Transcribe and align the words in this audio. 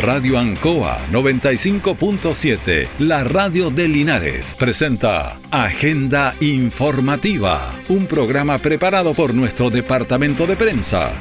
Radio 0.00 0.38
Ancoa 0.38 0.96
95.7, 1.12 2.88
la 3.00 3.22
radio 3.22 3.68
de 3.68 3.86
Linares, 3.86 4.54
presenta 4.54 5.38
Agenda 5.50 6.34
Informativa, 6.40 7.60
un 7.90 8.06
programa 8.06 8.56
preparado 8.56 9.12
por 9.12 9.34
nuestro 9.34 9.68
departamento 9.68 10.46
de 10.46 10.56
prensa. 10.56 11.12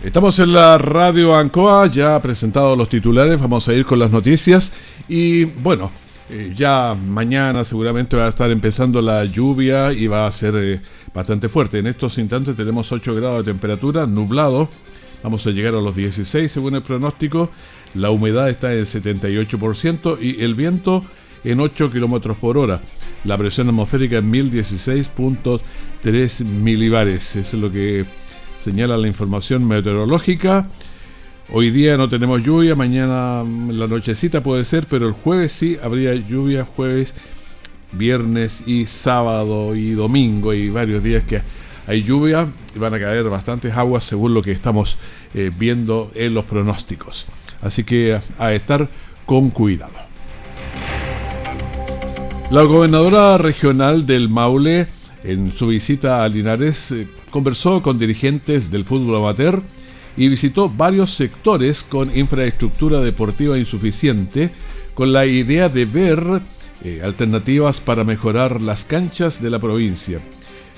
Estamos 0.01 0.39
en 0.39 0.53
la 0.53 0.77
Radio 0.77 1.35
Ancoa, 1.35 1.87
ya 1.87 2.21
presentados 2.21 2.77
los 2.77 2.87
titulares, 2.87 3.41
vamos 3.41 3.67
a 3.67 3.73
ir 3.73 3.83
con 3.83 3.99
las 3.99 4.11
noticias 4.11 4.71
y 5.09 5.43
bueno, 5.43 5.91
eh, 6.29 6.53
ya 6.55 6.95
mañana 6.95 7.65
seguramente 7.65 8.15
va 8.15 8.27
a 8.27 8.29
estar 8.29 8.49
empezando 8.49 9.01
la 9.01 9.25
lluvia 9.25 9.91
y 9.91 10.07
va 10.07 10.25
a 10.25 10.31
ser 10.31 10.53
eh, 10.55 10.79
bastante 11.13 11.49
fuerte. 11.49 11.79
En 11.79 11.87
estos 11.87 12.17
instantes 12.17 12.55
tenemos 12.55 12.89
8 12.93 13.13
grados 13.13 13.45
de 13.45 13.51
temperatura, 13.51 14.07
nublado, 14.07 14.69
vamos 15.21 15.45
a 15.45 15.49
llegar 15.49 15.75
a 15.75 15.81
los 15.81 15.93
16 15.97 16.49
según 16.49 16.75
el 16.75 16.81
pronóstico 16.81 17.51
la 17.93 18.11
humedad 18.11 18.49
está 18.49 18.73
en 18.73 18.85
78% 18.85 20.17
y 20.21 20.41
el 20.43 20.55
viento 20.55 21.03
en 21.43 21.59
8 21.59 21.91
kilómetros 21.91 22.37
por 22.37 22.57
hora. 22.57 22.81
La 23.23 23.37
presión 23.37 23.67
atmosférica 23.67 24.17
en 24.17 24.31
1016.3 24.31 26.45
milibares. 26.45 27.35
Eso 27.35 27.57
es 27.57 27.61
lo 27.61 27.71
que 27.71 28.05
señala 28.63 28.97
la 28.97 29.07
información 29.07 29.67
meteorológica. 29.67 30.67
Hoy 31.51 31.71
día 31.71 31.97
no 31.97 32.07
tenemos 32.09 32.43
lluvia, 32.43 32.75
mañana 32.75 33.43
la 33.71 33.87
nochecita 33.87 34.43
puede 34.43 34.65
ser, 34.65 34.85
pero 34.87 35.07
el 35.07 35.13
jueves 35.13 35.51
sí 35.51 35.77
habría 35.81 36.13
lluvia, 36.13 36.63
jueves, 36.63 37.15
viernes 37.91 38.67
y 38.67 38.85
sábado 38.85 39.75
y 39.75 39.91
domingo 39.91 40.53
y 40.53 40.69
varios 40.69 41.01
días 41.01 41.23
que 41.23 41.41
hay 41.87 42.03
lluvia 42.03 42.47
y 42.75 42.79
van 42.79 42.93
a 42.93 42.99
caer 42.99 43.27
bastantes 43.29 43.73
aguas 43.73 44.03
según 44.03 44.35
lo 44.35 44.43
que 44.43 44.51
estamos 44.51 44.99
eh, 45.33 45.49
viendo 45.57 46.11
en 46.13 46.35
los 46.35 46.45
pronósticos. 46.45 47.25
Así 47.61 47.83
que 47.83 48.19
a 48.37 48.53
estar 48.53 48.89
con 49.25 49.49
cuidado. 49.49 50.09
La 52.51 52.63
gobernadora 52.63 53.37
regional 53.37 54.07
del 54.07 54.27
Maule, 54.27 54.87
en 55.23 55.53
su 55.53 55.67
visita 55.67 56.23
a 56.23 56.29
Linares, 56.29 56.91
eh, 56.91 57.07
conversó 57.29 57.83
con 57.83 57.99
dirigentes 57.99 58.71
del 58.71 58.85
fútbol 58.85 59.17
amateur 59.17 59.61
y 60.17 60.29
visitó 60.29 60.67
varios 60.67 61.13
sectores 61.13 61.83
con 61.83 62.15
infraestructura 62.17 63.01
deportiva 63.01 63.55
insuficiente, 63.57 64.51
con 64.95 65.13
la 65.13 65.27
idea 65.27 65.69
de 65.69 65.85
ver 65.85 66.41
eh, 66.83 67.01
alternativas 67.03 67.81
para 67.81 68.03
mejorar 68.03 68.61
las 68.61 68.83
canchas 68.83 69.41
de 69.43 69.51
la 69.51 69.59
provincia. 69.59 70.19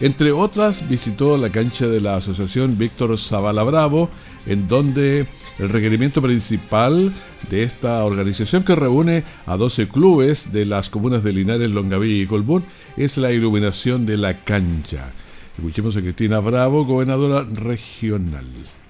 Entre 0.02 0.31
otras, 0.31 0.90
visitó 0.90 1.38
la 1.38 1.52
cancha 1.52 1.88
de 1.88 2.02
la 2.02 2.18
Asociación 2.18 2.78
Víctor 2.78 3.18
Zavala 3.18 3.64
Bravo, 3.64 4.09
en 4.46 4.68
donde 4.68 5.25
el 5.60 5.70
requerimiento 5.70 6.22
principal 6.22 7.14
de 7.50 7.64
esta 7.64 8.04
organización 8.04 8.64
que 8.64 8.76
reúne 8.76 9.24
a 9.46 9.58
12 9.58 9.90
clubes 9.90 10.52
de 10.52 10.66
las 10.66 10.90
comunas 10.90 11.24
de 11.24 11.34
Linares, 11.34 11.70
Longaví 11.70 12.22
y 12.22 12.28
Colbún 12.28 12.64
es 12.98 13.18
la 13.18 13.32
iluminación 13.32 14.06
de 14.06 14.18
la 14.18 14.44
cancha. 14.44 15.12
Escuchemos 15.58 15.96
a 15.98 16.02
Cristina 16.02 16.40
Bravo, 16.40 16.86
gobernadora 16.86 17.46
regional. 17.52 18.46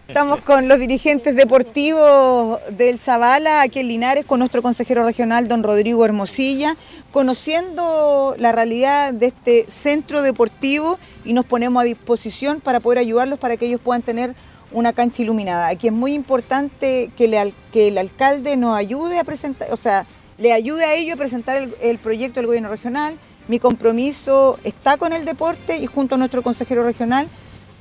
Estamos 0.08 0.42
con 0.42 0.68
los 0.68 0.78
dirigentes 0.78 1.38
deportivos 1.38 2.60
del 2.70 3.00
Zavala, 3.00 3.62
aquí 3.62 3.80
en 3.80 3.88
Linares, 3.88 4.26
con 4.26 4.40
nuestro 4.40 4.62
consejero 4.62 5.06
regional, 5.06 5.48
don 5.48 5.64
Rodrigo 5.64 6.04
Hermosilla, 6.04 6.76
conociendo 7.14 8.36
la 8.38 8.52
realidad 8.52 9.14
de 9.14 9.28
este 9.28 9.66
centro 9.70 10.22
deportivo 10.22 11.00
y 11.24 11.32
nos 11.32 11.46
ponemos 11.46 11.82
a 11.82 11.86
disposición 11.86 12.60
para 12.60 12.82
poder 12.82 13.00
ayudarlos 13.00 13.40
para 13.40 13.56
que 13.56 13.68
ellos 13.68 13.80
puedan 13.82 14.02
tener 14.02 14.36
una 14.72 14.94
cancha 14.94 15.22
iluminada. 15.22 15.68
Aquí 15.68 15.88
es 15.88 15.94
muy 15.94 16.14
importante 16.14 17.12
que, 17.18 17.54
que 17.72 17.88
el 17.88 17.98
alcalde 17.98 18.58
nos 18.58 18.78
ayude 18.78 19.20
a 19.20 19.24
presentar, 19.24 19.68
o 19.72 19.78
sea, 19.78 20.06
le 20.38 20.54
ayude 20.54 20.86
a 20.86 20.96
ellos 20.96 21.16
a 21.16 21.18
presentar 21.18 21.58
el, 21.58 21.76
el 21.82 21.98
proyecto 21.98 22.40
del 22.40 22.48
gobierno 22.48 22.70
regional. 22.70 23.18
Mi 23.48 23.60
compromiso 23.60 24.60
está 24.64 24.98
con 24.98 25.14
el 25.14 25.26
deporte 25.26 25.78
y 25.78 25.86
junto 25.86 26.16
a 26.16 26.18
nuestro 26.18 26.42
consejero 26.42 26.84
regional 26.84 27.28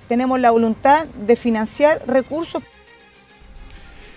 tenemos 0.09 0.41
la 0.41 0.51
voluntad 0.51 1.07
de 1.07 1.37
financiar 1.37 2.03
recursos. 2.07 2.63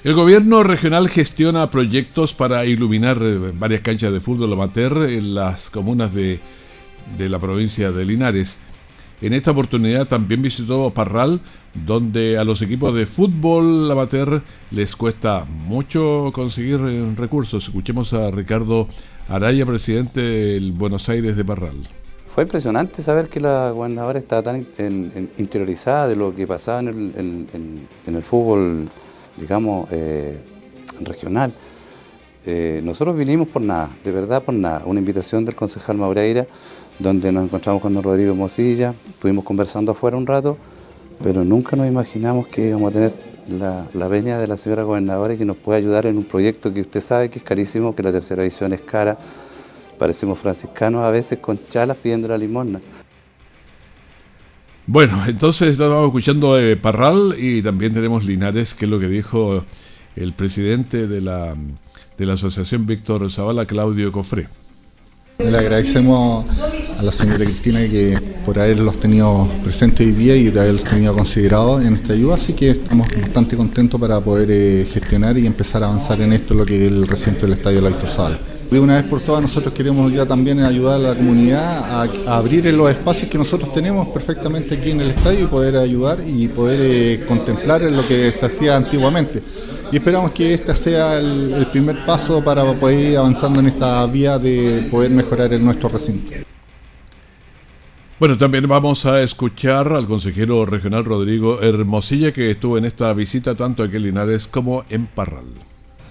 El 0.04 0.16
gobierno 0.16 0.64
regional 0.64 1.08
gestiona 1.08 1.70
proyectos 1.70 2.34
para 2.34 2.66
iluminar 2.66 3.18
eh, 3.22 3.52
varias 3.54 3.82
canchas 3.82 4.12
de 4.12 4.20
fútbol 4.20 4.52
amateur 4.52 5.10
en 5.10 5.36
las 5.36 5.70
comunas 5.70 6.14
de, 6.14 6.42
de 7.18 7.30
la 7.30 7.40
provincia 7.40 7.92
de 7.92 8.04
Linares. 8.04 8.58
En 9.24 9.32
esta 9.32 9.52
oportunidad 9.52 10.06
también 10.06 10.42
visitó 10.42 10.90
Parral, 10.90 11.40
donde 11.74 12.38
a 12.38 12.44
los 12.44 12.62
equipos 12.62 12.94
de 12.94 13.06
fútbol 13.06 13.90
amateur 13.90 14.42
les 14.70 14.98
cuesta 14.98 15.46
mucho 15.46 16.30
conseguir 16.34 16.82
eh, 16.82 17.10
recursos. 17.16 17.64
Escuchemos 17.64 18.12
a 18.12 18.32
Ricardo 18.32 18.90
Araya, 19.30 19.66
presidente 19.66 20.20
del 20.20 20.74
Buenos 20.74 21.08
Aires 21.08 21.38
de 21.38 21.46
Parral. 21.46 21.78
Fue 22.36 22.44
impresionante 22.44 23.02
saber 23.02 23.30
que 23.30 23.40
la 23.40 23.72
gobernadora 23.72 24.20
estaba 24.20 24.44
tan 24.44 24.68
interiorizada 25.38 26.10
de 26.10 26.18
lo 26.18 26.36
que 26.36 26.46
pasaba 26.46 26.82
en 26.82 27.88
el, 28.06 28.24
fútbol, 28.24 28.90
digamos, 29.38 29.88
eh, 29.90 30.38
regional. 31.00 31.54
Eh, 32.46 32.82
nosotros 32.84 33.16
vinimos 33.16 33.48
por 33.48 33.62
nada, 33.62 33.90
de 34.04 34.12
verdad 34.12 34.44
por 34.44 34.54
nada. 34.54 34.84
Una 34.86 35.00
invitación 35.00 35.46
del 35.46 35.56
concejal 35.56 35.96
Maureira, 35.96 36.46
donde 37.00 37.32
nos 37.32 37.46
encontramos 37.46 37.82
con 37.82 37.94
don 37.94 38.04
Rodrigo 38.04 38.36
Mosilla, 38.36 38.94
estuvimos 39.10 39.44
conversando 39.44 39.92
afuera 39.92 40.18
un 40.18 40.28
rato, 40.28 40.58
pero 41.22 41.44
nunca 41.44 41.76
nos 41.76 41.88
imaginamos 41.88 42.48
que 42.48 42.70
íbamos 42.70 42.92
a 42.92 42.94
tener 42.94 43.16
la, 43.48 43.88
la 43.94 44.08
venia 44.08 44.38
de 44.38 44.48
la 44.48 44.58
señora 44.58 44.84
gobernadora 44.84 45.34
y 45.34 45.38
que 45.38 45.46
nos 45.46 45.58
pueda 45.58 45.78
ayudar 45.78 46.06
en 46.06 46.18
un 46.18 46.24
proyecto 46.24 46.74
que 46.74 46.82
usted 46.82 47.02
sabe 47.02 47.30
que 47.30 47.40
es 47.40 47.46
carísimo, 47.46 47.96
que 47.96 48.04
la 48.04 48.12
tercera 48.12 48.44
edición 48.44 48.74
es 48.74 48.82
cara 48.82 49.18
Parecemos 49.98 50.40
franciscanos 50.40 51.04
a 51.04 51.12
veces 51.12 51.40
con 51.40 51.60
chalas 51.70 51.98
pidiendo 51.98 52.28
la 52.28 52.38
limosna. 52.38 52.80
Bueno, 54.86 55.18
entonces 55.28 55.70
estamos 55.70 56.08
escuchando 56.08 56.60
eh, 56.60 56.76
Parral 56.76 57.36
y 57.38 57.62
también 57.62 57.94
tenemos 57.94 58.26
Linares, 58.26 58.74
que 58.74 58.86
es 58.86 58.92
lo 58.92 59.00
que 59.00 59.08
dijo 59.08 59.64
el 60.16 60.34
presidente 60.34 61.08
de 61.08 61.22
la 61.22 61.56
de 62.18 62.26
la 62.26 62.34
Asociación 62.34 62.86
Víctor 62.86 63.32
Zavala, 63.32 63.66
Claudio 63.66 64.12
Cofré. 64.12 64.48
Le 65.50 65.58
agradecemos 65.58 66.46
a 66.98 67.04
la 67.04 67.12
señora 67.12 67.44
Cristina 67.44 67.80
que 67.80 68.18
por 68.46 68.60
haberlos 68.60 69.00
tenido 69.00 69.48
presentes 69.64 70.06
hoy 70.06 70.14
día 70.14 70.36
y 70.36 70.50
por 70.50 70.62
haberlos 70.62 70.84
tenido 70.84 71.14
considerados 71.14 71.84
en 71.84 71.96
esta 71.96 72.14
ayuda, 72.14 72.36
así 72.36 72.54
que 72.54 72.72
estamos 72.72 73.08
bastante 73.20 73.56
contentos 73.56 74.00
para 74.00 74.20
poder 74.20 74.50
eh, 74.52 74.88
gestionar 74.92 75.38
y 75.38 75.46
empezar 75.46 75.84
a 75.84 75.88
avanzar 75.88 76.20
en 76.22 76.34
esto, 76.34 76.54
lo 76.54 76.66
que 76.66 76.76
es 76.76 76.92
el 76.92 77.08
recinto 77.08 77.42
del 77.42 77.54
Estadio 77.54 77.82
Víctor 77.82 78.10
Zavala. 78.10 78.40
De 78.72 78.80
una 78.80 78.96
vez 78.96 79.06
por 79.06 79.22
todas 79.22 79.42
nosotros 79.42 79.74
queremos 79.74 80.12
ya 80.12 80.26
también 80.26 80.60
ayudar 80.60 80.96
a 80.96 81.10
la 81.10 81.16
comunidad 81.16 82.08
a, 82.28 82.38
abrir 82.38 82.66
los 82.74 82.90
espacios 82.90 83.30
que 83.30 83.38
nosotros 83.38 83.74
tenemos 83.74 84.08
perfectamente 84.08 84.76
aquí 84.76 84.92
en 84.92 85.02
el 85.02 85.12
estadio 85.12 85.42
y 85.42 85.48
poder 85.48 85.78
ayudar 85.78 86.20
y 86.26 86.48
poder 86.48 86.80
eh, 86.82 87.26
contemplar 87.28 87.82
lo 87.84 88.08
que 88.08 88.34
se 88.34 88.46
hacía 88.46 88.76
antiguamente. 88.76 89.44
Y 89.94 89.98
esperamos 89.98 90.32
que 90.32 90.56
este 90.56 90.76
sea 90.76 91.20
el, 91.20 91.68
primer 91.72 92.04
paso 92.04 92.44
para 92.44 92.64
poder 92.74 93.12
ir 93.12 93.18
avanzando 93.18 93.60
en 93.60 93.68
esta 93.68 94.04
vía 94.08 94.40
de 94.40 94.88
poder 94.90 95.12
mejorar 95.12 95.54
en 95.54 95.64
nuestro 95.64 95.88
recinto. 95.88 96.34
Bueno, 98.20 98.36
también 98.36 98.68
vamos 98.68 99.06
a 99.06 99.22
escuchar 99.22 99.94
al 99.94 100.08
consejero 100.08 100.66
regional 100.66 101.06
Rodrigo 101.06 101.62
Hermosilla 101.62 102.32
que 102.32 102.50
estuvo 102.50 102.80
en 102.80 102.86
esta 102.86 103.14
visita 103.14 103.54
tanto 103.54 103.84
aquí 103.84 103.98
en 103.98 104.04
Linares 104.04 104.48
como 104.48 104.84
en 104.90 105.06
Parral 105.06 105.46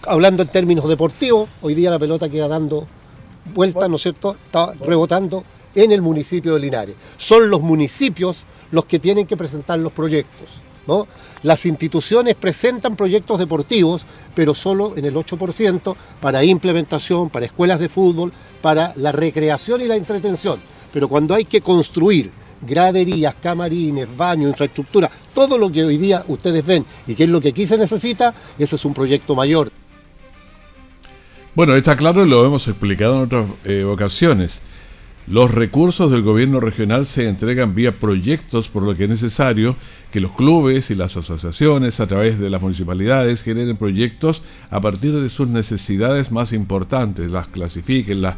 hablando 0.07 0.43
en 0.43 0.49
términos 0.49 0.89
deportivos, 0.89 1.49
hoy 1.61 1.75
día 1.75 1.91
la 1.91 1.99
pelota 1.99 2.29
queda 2.29 2.49
dando 2.49 2.87
vueltas, 3.55 3.89
¿no 3.89 3.97
es 3.97 4.03
cierto? 4.03 4.37
Está 4.47 4.75
rebotando 4.75 5.45
en 5.75 5.93
el 5.93 6.03
municipio 6.03 6.55
de 6.55 6.61
Linares. 6.61 6.95
Son 7.17 7.49
los 7.49 7.61
municipios 7.61 8.45
los 8.71 8.85
que 8.87 8.99
tienen 8.99 9.27
que 9.27 9.37
presentar 9.37 9.79
los 9.79 9.93
proyectos. 9.93 10.62
¿No? 10.87 11.07
Las 11.43 11.67
instituciones 11.67 12.35
presentan 12.35 12.97
proyectos 12.97 13.39
deportivos, 13.39 14.05
pero 14.35 14.55
solo 14.55 14.95
en 14.97 15.05
el 15.05 15.15
8% 15.15 15.97
para 16.21 16.45
implementación, 16.45 17.31
para 17.31 17.47
escuelas 17.47 17.81
de 17.81 17.89
fútbol, 17.89 18.33
para 18.61 18.93
la 18.97 19.13
recreación 19.13 19.81
y 19.81 19.87
la 19.87 19.97
entretención. 19.97 20.59
Pero 20.93 21.09
cuando 21.09 21.35
hay 21.35 21.45
que 21.45 21.61
construir 21.61 22.31
graderías, 22.61 23.35
camarines, 23.43 24.09
baños, 24.17 24.51
infraestructura, 24.51 25.11
todo 25.35 25.59
lo 25.59 25.71
que 25.71 25.85
hoy 25.85 25.99
día 25.99 26.25
ustedes 26.29 26.65
ven 26.65 26.85
y 27.07 27.15
que 27.15 27.25
es 27.25 27.31
lo 27.31 27.41
que 27.41 27.49
aquí 27.49 27.67
se 27.67 27.77
necesita, 27.79 28.35
ese 28.59 28.77
es 28.77 28.85
un 28.85 28.95
proyecto 28.95 29.35
mayor. 29.35 29.73
Bueno, 31.55 31.75
está 31.75 31.97
claro 31.97 32.25
lo 32.25 32.47
hemos 32.47 32.67
explicado 32.69 33.19
en 33.19 33.25
otras 33.25 33.47
eh, 33.65 33.85
ocasiones. 33.85 34.63
Los 35.29 35.53
recursos 35.53 36.11
del 36.11 36.23
gobierno 36.23 36.59
regional 36.59 37.07
se 37.07 37.29
entregan 37.29 37.77
vía 37.77 38.01
proyectos, 38.01 38.69
por 38.69 38.83
lo 38.83 38.97
que 38.97 39.05
es 39.05 39.11
necesario 39.11 39.77
que 40.11 40.19
los 40.19 40.33
clubes 40.33 40.91
y 40.91 40.97
las 40.97 41.17
asociaciones 41.17 42.01
a 42.01 42.09
través 42.09 42.41
de 42.41 42.51
las 42.51 42.61
municipalidades 42.61 43.43
generen 43.43 43.77
proyectos 43.77 44.43
a 44.71 44.81
partir 44.81 45.13
de 45.13 45.31
sus 45.31 45.47
necesidades 45.47 46.33
más 46.33 46.53
importantes, 46.53 47.31
las 47.31 47.47
clasifiquen, 47.47 48.21
las 48.21 48.35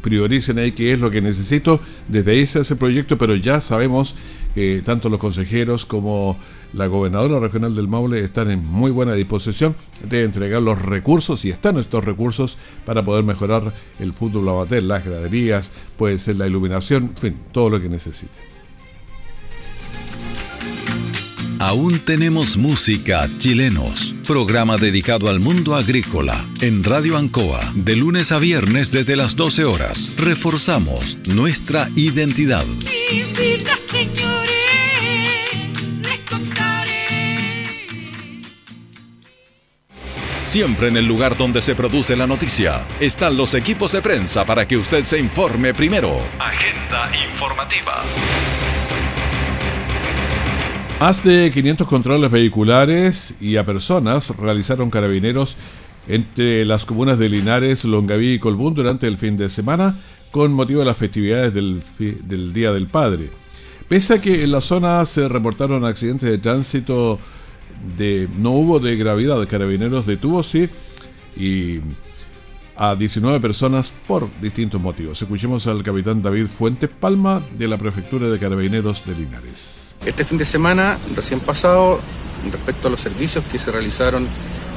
prioricen 0.00 0.58
ahí 0.58 0.72
qué 0.72 0.92
es 0.92 1.00
lo 1.00 1.10
que 1.10 1.20
necesito. 1.20 1.80
Desde 2.06 2.32
ahí 2.32 2.46
se 2.46 2.60
hace 2.60 2.74
el 2.74 2.78
proyecto, 2.78 3.18
pero 3.18 3.34
ya 3.34 3.60
sabemos 3.60 4.14
que 4.54 4.80
tanto 4.84 5.08
los 5.08 5.18
consejeros 5.18 5.86
como 5.86 6.38
la 6.72 6.86
gobernadora 6.86 7.40
regional 7.40 7.74
del 7.74 7.88
Maule 7.88 8.20
están 8.20 8.50
en 8.50 8.64
muy 8.64 8.90
buena 8.90 9.14
disposición 9.14 9.74
de 10.02 10.24
entregar 10.24 10.62
los 10.62 10.80
recursos 10.80 11.44
y 11.44 11.50
están 11.50 11.78
estos 11.78 12.04
recursos 12.04 12.56
para 12.84 13.04
poder 13.04 13.24
mejorar 13.24 13.72
el 13.98 14.12
fútbol 14.12 14.48
amateur, 14.48 14.82
las 14.82 15.04
graderías, 15.04 15.72
puede 15.96 16.18
ser 16.18 16.36
la 16.36 16.46
iluminación, 16.46 17.04
en 17.04 17.16
fin, 17.16 17.36
todo 17.52 17.70
lo 17.70 17.80
que 17.80 17.88
necesite. 17.88 18.48
Aún 21.60 21.98
tenemos 21.98 22.56
música 22.56 23.28
chilenos, 23.38 24.14
programa 24.24 24.76
dedicado 24.76 25.28
al 25.28 25.40
mundo 25.40 25.74
agrícola 25.74 26.46
en 26.60 26.84
Radio 26.84 27.16
Ancoa, 27.16 27.72
de 27.74 27.96
lunes 27.96 28.30
a 28.30 28.38
viernes 28.38 28.92
desde 28.92 29.16
las 29.16 29.34
12 29.34 29.64
horas. 29.64 30.14
Reforzamos 30.16 31.18
nuestra 31.26 31.88
identidad. 31.96 32.64
Siempre 40.48 40.88
en 40.88 40.96
el 40.96 41.04
lugar 41.04 41.36
donde 41.36 41.60
se 41.60 41.74
produce 41.74 42.16
la 42.16 42.26
noticia 42.26 42.86
están 43.00 43.36
los 43.36 43.52
equipos 43.52 43.92
de 43.92 44.00
prensa 44.00 44.46
para 44.46 44.66
que 44.66 44.78
usted 44.78 45.02
se 45.02 45.18
informe 45.18 45.74
primero. 45.74 46.16
Agenda 46.38 47.10
informativa. 47.30 48.02
Más 50.98 51.22
de 51.22 51.50
500 51.52 51.86
controles 51.86 52.30
vehiculares 52.30 53.34
y 53.42 53.58
a 53.58 53.66
personas 53.66 54.34
realizaron 54.38 54.88
carabineros 54.88 55.54
entre 56.08 56.64
las 56.64 56.86
comunas 56.86 57.18
de 57.18 57.28
Linares, 57.28 57.84
Longaví 57.84 58.32
y 58.32 58.38
Colbún 58.38 58.72
durante 58.72 59.06
el 59.06 59.18
fin 59.18 59.36
de 59.36 59.50
semana 59.50 59.96
con 60.30 60.54
motivo 60.54 60.80
de 60.80 60.86
las 60.86 60.96
festividades 60.96 61.52
del, 61.52 61.82
del 61.98 62.54
Día 62.54 62.72
del 62.72 62.86
Padre. 62.86 63.30
Pese 63.86 64.14
a 64.14 64.20
que 64.22 64.44
en 64.44 64.52
la 64.52 64.62
zona 64.62 65.04
se 65.04 65.28
reportaron 65.28 65.84
accidentes 65.84 66.30
de 66.30 66.38
tránsito 66.38 67.18
de, 67.96 68.28
no 68.36 68.52
hubo 68.52 68.80
de 68.80 68.96
gravedad. 68.96 69.46
Carabineros 69.48 70.06
detuvo, 70.06 70.42
sí, 70.42 70.68
y 71.36 71.80
a 72.76 72.94
19 72.94 73.40
personas 73.40 73.92
por 74.06 74.28
distintos 74.40 74.80
motivos. 74.80 75.20
Escuchemos 75.20 75.66
al 75.66 75.82
capitán 75.82 76.22
David 76.22 76.46
Fuentes 76.46 76.88
Palma 76.88 77.42
de 77.58 77.66
la 77.66 77.76
Prefectura 77.76 78.28
de 78.28 78.38
Carabineros 78.38 79.04
de 79.04 79.14
Linares. 79.14 79.94
Este 80.06 80.24
fin 80.24 80.38
de 80.38 80.44
semana, 80.44 80.96
recién 81.16 81.40
pasado, 81.40 82.00
respecto 82.52 82.86
a 82.86 82.90
los 82.90 83.00
servicios 83.00 83.44
que 83.50 83.58
se 83.58 83.72
realizaron 83.72 84.26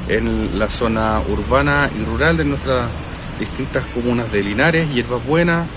en 0.09 0.57
la 0.57 0.69
zona 0.69 1.21
urbana 1.29 1.89
y 1.95 2.03
rural 2.05 2.37
de 2.37 2.45
nuestras 2.45 2.89
distintas 3.39 3.83
comunas 3.93 4.31
de 4.31 4.43
Linares, 4.43 4.91
Hierbas 4.91 5.25
Buenas, 5.25 5.67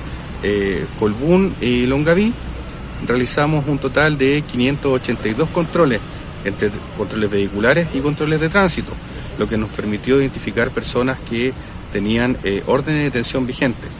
eh, 0.42 0.86
Colbún 0.98 1.54
y 1.60 1.86
Longaví, 1.86 2.32
realizamos 3.06 3.66
un 3.68 3.78
total 3.78 4.16
de 4.16 4.42
582 4.50 5.50
controles 5.50 6.00
entre 6.44 6.70
controles 6.96 7.30
vehiculares 7.30 7.88
y 7.94 8.00
controles 8.00 8.40
de 8.40 8.48
tránsito, 8.48 8.92
lo 9.38 9.48
que 9.48 9.56
nos 9.56 9.70
permitió 9.70 10.20
identificar 10.20 10.70
personas 10.70 11.18
que 11.20 11.52
tenían 11.92 12.36
eh, 12.44 12.62
órdenes 12.66 12.98
de 12.98 13.04
detención 13.04 13.46
vigentes. 13.46 13.90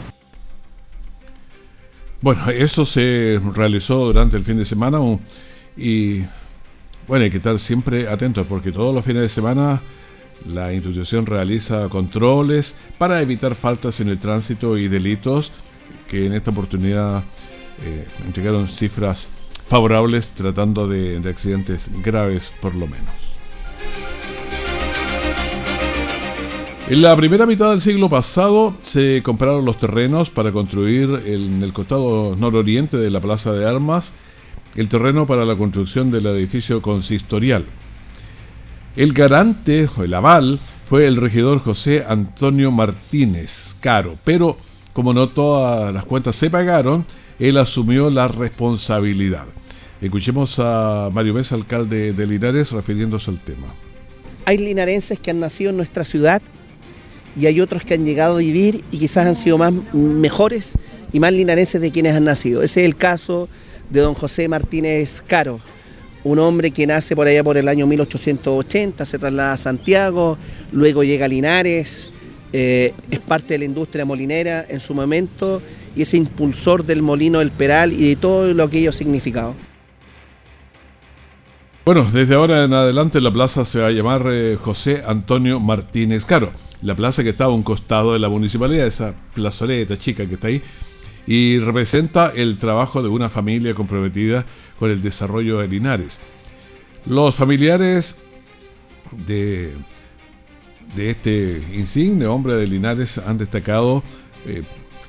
Bueno, 2.21 2.49
eso 2.49 2.85
se 2.85 3.39
realizó 3.53 4.05
durante 4.05 4.37
el 4.37 4.43
fin 4.43 4.57
de 4.57 4.65
semana 4.65 4.99
y 5.77 6.23
bueno, 7.07 7.23
hay 7.23 7.29
que 7.29 7.37
estar 7.37 7.59
siempre 7.59 8.07
atentos 8.07 8.47
porque 8.47 8.71
todos 8.71 8.95
los 8.95 9.05
fines 9.05 9.21
de 9.21 9.29
semana 9.29 9.81
la 10.45 10.73
institución 10.73 11.25
realiza 11.25 11.87
controles 11.89 12.75
para 12.97 13.21
evitar 13.21 13.55
faltas 13.55 13.99
en 13.99 14.09
el 14.09 14.19
tránsito 14.19 14.77
y 14.77 14.87
delitos 14.87 15.51
que 16.09 16.25
en 16.25 16.33
esta 16.33 16.51
oportunidad 16.51 17.23
eh, 17.83 18.07
entregaron 18.25 18.67
cifras 18.67 19.27
favorables 19.67 20.29
tratando 20.29 20.87
de, 20.87 21.17
accidentes 21.27 21.89
graves 22.03 22.51
por 22.61 22.75
lo 22.75 22.87
menos. 22.87 23.13
En 26.87 27.01
la 27.01 27.15
primera 27.15 27.47
mitad 27.47 27.71
del 27.71 27.81
siglo 27.81 28.09
pasado 28.09 28.75
se 28.83 29.23
compraron 29.23 29.65
los 29.65 29.79
terrenos 29.79 30.29
para 30.29 30.51
construir 30.51 31.23
en 31.25 31.63
el 31.63 31.73
costado 31.73 32.35
nororiente 32.35 32.97
de 32.97 33.09
la 33.09 33.19
Plaza 33.19 33.53
de 33.53 33.67
Armas 33.67 34.13
el 34.75 34.87
terreno 34.87 35.25
para 35.25 35.45
la 35.45 35.55
construcción 35.55 36.11
del 36.11 36.27
edificio 36.27 36.81
consistorial. 36.81 37.65
El 38.95 39.13
garante 39.13 39.89
o 39.97 40.03
el 40.03 40.13
aval 40.13 40.59
fue 40.83 41.07
el 41.07 41.15
regidor 41.15 41.59
José 41.59 42.05
Antonio 42.07 42.71
Martínez 42.71 43.75
Caro, 43.79 44.17
pero 44.23 44.57
como 44.93 45.11
no 45.13 45.29
todas 45.29 45.91
las 45.93 46.05
cuentas 46.05 46.35
se 46.35 46.49
pagaron, 46.49 47.05
él 47.39 47.57
asumió 47.57 48.09
la 48.09 48.27
responsabilidad. 48.27 49.45
Escuchemos 50.01 50.57
a 50.59 51.09
Mario 51.11 51.33
Mesa, 51.33 51.55
alcalde 51.55 52.13
de 52.13 52.27
Linares, 52.27 52.71
refiriéndose 52.71 53.31
al 53.31 53.39
tema. 53.39 53.73
Hay 54.45 54.57
linarenses 54.57 55.19
que 55.19 55.31
han 55.31 55.39
nacido 55.39 55.71
en 55.71 55.77
nuestra 55.77 56.03
ciudad 56.03 56.41
y 57.35 57.47
hay 57.47 57.59
otros 57.59 57.83
que 57.83 57.95
han 57.95 58.05
llegado 58.05 58.35
a 58.35 58.39
vivir 58.39 58.83
y 58.91 58.99
quizás 58.99 59.25
han 59.25 59.35
sido 59.35 59.57
más 59.57 59.73
mejores 59.93 60.73
y 61.11 61.19
más 61.19 61.33
linarenses 61.33 61.81
de 61.81 61.91
quienes 61.91 62.15
han 62.15 62.25
nacido. 62.25 62.61
Ese 62.61 62.81
es 62.81 62.85
el 62.85 62.95
caso 62.95 63.49
de 63.89 64.01
don 64.01 64.13
José 64.13 64.47
Martínez 64.47 65.23
Caro, 65.25 65.59
un 66.23 66.39
hombre 66.39 66.71
que 66.71 66.87
nace 66.87 67.15
por 67.15 67.27
allá 67.27 67.43
por 67.43 67.57
el 67.57 67.67
año 67.67 67.85
1880, 67.87 69.05
se 69.05 69.19
traslada 69.19 69.53
a 69.53 69.57
Santiago, 69.57 70.37
luego 70.71 71.03
llega 71.03 71.25
a 71.25 71.27
Linares, 71.27 72.09
eh, 72.51 72.93
es 73.11 73.19
parte 73.19 73.53
de 73.53 73.59
la 73.59 73.65
industria 73.65 74.05
molinera 74.05 74.65
en 74.67 74.79
su 74.79 74.93
momento 74.93 75.61
y 75.95 76.01
es 76.01 76.13
impulsor 76.13 76.85
del 76.85 77.01
molino 77.01 77.39
del 77.39 77.51
Peral 77.51 77.93
y 77.93 78.09
de 78.09 78.15
todo 78.15 78.53
lo 78.53 78.69
que 78.69 78.79
ello 78.79 78.89
ha 78.89 78.93
significado. 78.93 79.55
Bueno, 81.85 82.07
desde 82.11 82.35
ahora 82.35 82.63
en 82.63 82.73
adelante 82.73 83.21
la 83.21 83.31
plaza 83.31 83.63
se 83.63 83.79
va 83.79 83.87
a 83.87 83.91
llamar 83.91 84.23
eh, 84.27 84.57
José 84.59 85.03
Antonio 85.05 85.59
Martínez 85.59 86.25
Caro. 86.25 86.51
La 86.81 86.95
plaza 86.95 87.23
que 87.23 87.29
está 87.29 87.45
a 87.45 87.49
un 87.49 87.63
costado 87.63 88.13
de 88.13 88.19
la 88.19 88.29
municipalidad, 88.29 88.87
esa 88.87 89.15
plazoleta 89.33 89.97
chica 89.97 90.25
que 90.27 90.33
está 90.33 90.47
ahí, 90.47 90.61
y 91.27 91.59
representa 91.59 92.31
el 92.35 92.57
trabajo 92.57 93.01
de 93.01 93.09
una 93.09 93.29
familia 93.29 93.73
comprometida 93.73 94.45
con 94.79 94.89
el 94.91 95.01
desarrollo 95.01 95.59
de 95.59 95.67
Linares. 95.67 96.19
Los 97.05 97.35
familiares 97.35 98.19
de 99.27 99.75
de 100.95 101.09
este 101.09 101.63
insigne 101.73 102.25
hombre 102.25 102.53
de 102.55 102.67
Linares 102.67 103.17
han 103.17 103.37
destacado 103.37 104.03
eh, 104.45 104.63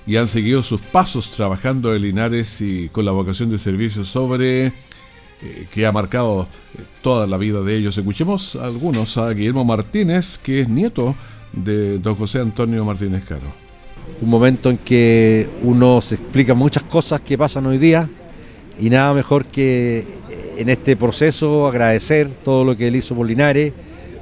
y 0.07 0.17
han 0.17 0.29
seguido 0.29 0.63
sus 0.63 0.81
pasos 0.81 1.31
trabajando 1.31 1.95
en 1.95 2.03
Linares 2.03 2.61
y 2.61 2.89
con 2.91 3.05
la 3.05 3.11
vocación 3.11 3.51
de 3.51 3.59
servicio 3.59 4.05
sobre 4.05 4.67
eh, 4.67 5.67
que 5.71 5.85
ha 5.85 5.93
marcado 5.93 6.49
eh, 6.79 6.83
toda 7.03 7.27
la 7.27 7.37
vida 7.37 7.61
de 7.61 7.77
ellos. 7.77 7.99
Escuchemos 7.99 8.55
algunos 8.57 9.19
a 9.19 9.31
Guillermo 9.31 9.65
Martínez, 9.65 10.39
que 10.39 10.61
es 10.61 10.69
nieto 10.69 11.17
de 11.53 11.99
don 11.99 12.15
José 12.15 12.41
Antonio 12.41 12.85
Martínez 12.85 13.25
Caro. 13.25 13.53
Un 14.23 14.31
momento 14.31 14.71
en 14.71 14.79
que 14.79 15.49
uno 15.63 16.01
se 16.01 16.15
explica 16.15 16.55
muchas 16.55 16.85
cosas 16.85 17.21
que 17.21 17.37
pasan 17.37 17.67
hoy 17.67 17.79
día 17.79 18.09
y 18.79 18.89
nada 18.89 19.13
mejor 19.13 19.47
que 19.47 20.07
en 20.57 20.69
este 20.69 20.97
proceso 20.97 21.67
agradecer 21.67 22.29
todo 22.45 22.65
lo 22.65 22.77
que 22.77 22.87
él 22.87 22.97
hizo 22.97 23.15
por 23.17 23.27
Linares, 23.27 23.73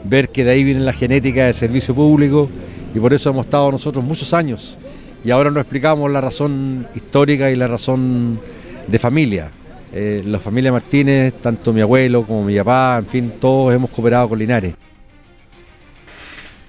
ver 0.04 0.30
que 0.30 0.44
de 0.44 0.52
ahí 0.52 0.64
viene 0.64 0.80
la 0.80 0.94
genética 0.94 1.44
de 1.44 1.52
servicio 1.52 1.94
público 1.94 2.48
y 2.94 2.98
por 2.98 3.12
eso 3.12 3.28
hemos 3.28 3.44
estado 3.44 3.70
nosotros 3.70 4.02
muchos 4.02 4.32
años 4.32 4.78
y 5.25 5.31
ahora 5.31 5.50
nos 5.50 5.62
explicamos 5.62 6.11
la 6.12 6.21
razón 6.21 6.87
histórica 6.95 7.50
y 7.50 7.57
la 7.57 7.66
razón 7.66 8.38
de 8.87 8.99
familia. 8.99 9.50
Eh, 9.90 10.23
la 10.26 10.38
familia 10.38 10.71
Martínez, 10.71 11.35
tanto 11.40 11.73
mi 11.73 11.81
abuelo 11.81 12.25
como 12.25 12.45
mi 12.45 12.57
papá, 12.59 12.97
en 12.99 13.07
fin, 13.07 13.33
todos 13.40 13.73
hemos 13.73 13.90
cooperado 13.90 14.28
con 14.28 14.38
Linares. 14.38 14.75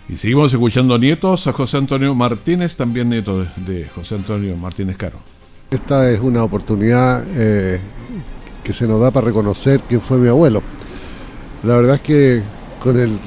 Y 0.08 0.16
seguimos 0.16 0.54
escuchando 0.54 0.98
nietos 0.98 1.48
a 1.48 1.54
José 1.54 1.78
Antonio 1.78 2.14
Martínez, 2.16 2.76
también 2.76 3.10
nieto 3.10 3.46
de, 3.58 3.88
José 3.94 4.16
Antonio 4.16 4.56
Martínez 4.56 4.96
Caro. 4.96 5.18
Esta 5.72 6.10
es 6.12 6.20
una 6.20 6.44
oportunidad 6.44 7.26
eh, 7.36 7.80
que 8.64 8.72
se 8.72 8.88
nos 8.88 9.02
da 9.02 9.12
para 9.12 9.26
reconocer 9.26 9.82
quién 9.90 10.00
fue 10.00 10.18
mi 10.18 10.30
abuelo. 10.30 10.62
La 11.64 11.76
verdad 11.76 11.96
es 11.96 12.02
que 12.02 12.42
con 12.80 12.98
el, 12.98 13.20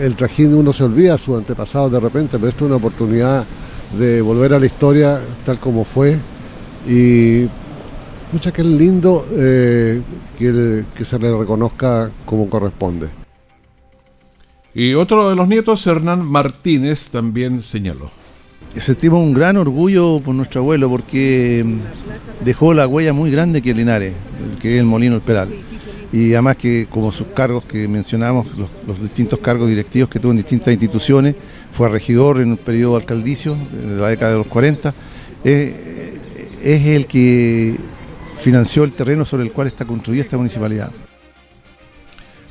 el 0.00 0.14
trajín 0.14 0.54
uno 0.54 0.72
se 0.72 0.84
olvida 0.84 1.16
su 1.16 1.34
antepasado 1.34 1.88
de 1.88 1.98
repente, 1.98 2.38
pero 2.38 2.50
esto 2.50 2.66
es 2.66 2.68
una 2.68 2.76
oportunidad 2.76 3.46
de 3.96 4.20
volver 4.20 4.54
a 4.54 4.58
la 4.58 4.66
historia 4.66 5.20
tal 5.44 5.58
como 5.58 5.84
fue 5.84 6.18
y 6.86 7.46
mucha 8.32 8.52
que 8.52 8.62
es 8.62 8.66
lindo 8.66 9.26
eh, 9.32 10.02
que, 10.38 11.04
se 11.04 11.18
le 11.18 11.36
reconozca 11.36 12.10
como 12.24 12.48
corresponde. 12.48 13.08
Y 14.74 14.94
otro 14.94 15.28
de 15.28 15.34
los 15.34 15.48
nietos, 15.48 15.86
Hernán 15.86 16.24
Martínez, 16.24 17.08
también 17.08 17.62
señaló. 17.62 18.10
Sentimos 18.76 19.24
un 19.24 19.34
gran 19.34 19.56
orgullo 19.56 20.20
por 20.20 20.34
nuestro 20.34 20.60
abuelo 20.60 20.88
porque 20.88 21.64
dejó 22.44 22.74
la 22.74 22.86
huella 22.86 23.12
muy 23.12 23.30
grande 23.30 23.62
que 23.62 23.74
Linares, 23.74 24.14
que 24.60 24.74
es 24.74 24.80
el 24.80 24.86
Molino 24.86 25.16
El 25.16 25.22
Peral. 25.22 25.48
Y 26.12 26.32
además 26.32 26.56
que 26.56 26.86
como 26.88 27.12
sus 27.12 27.28
cargos 27.28 27.64
que 27.64 27.86
mencionamos, 27.86 28.46
los, 28.56 29.00
distintos 29.00 29.38
cargos 29.40 29.68
directivos 29.68 30.08
que 30.08 30.18
tuvo 30.18 30.30
en 30.30 30.38
distintas 30.38 30.68
instituciones, 30.68 31.34
fue 31.70 31.88
regidor 31.88 32.40
en 32.40 32.52
el 32.52 32.58
periodo 32.58 32.96
alcaldicio, 32.96 33.56
en 33.72 34.00
la 34.00 34.08
década 34.08 34.32
de 34.32 34.38
los 34.38 34.46
40, 34.46 34.94
eh, 35.44 36.18
es 36.62 36.86
el 36.86 37.06
que 37.06 37.76
financió 38.38 38.84
el 38.84 38.92
terreno 38.92 39.24
sobre 39.24 39.42
el 39.42 39.52
cual 39.52 39.66
está 39.66 39.84
construida 39.84 40.22
esta 40.22 40.36
municipalidad. 40.36 40.92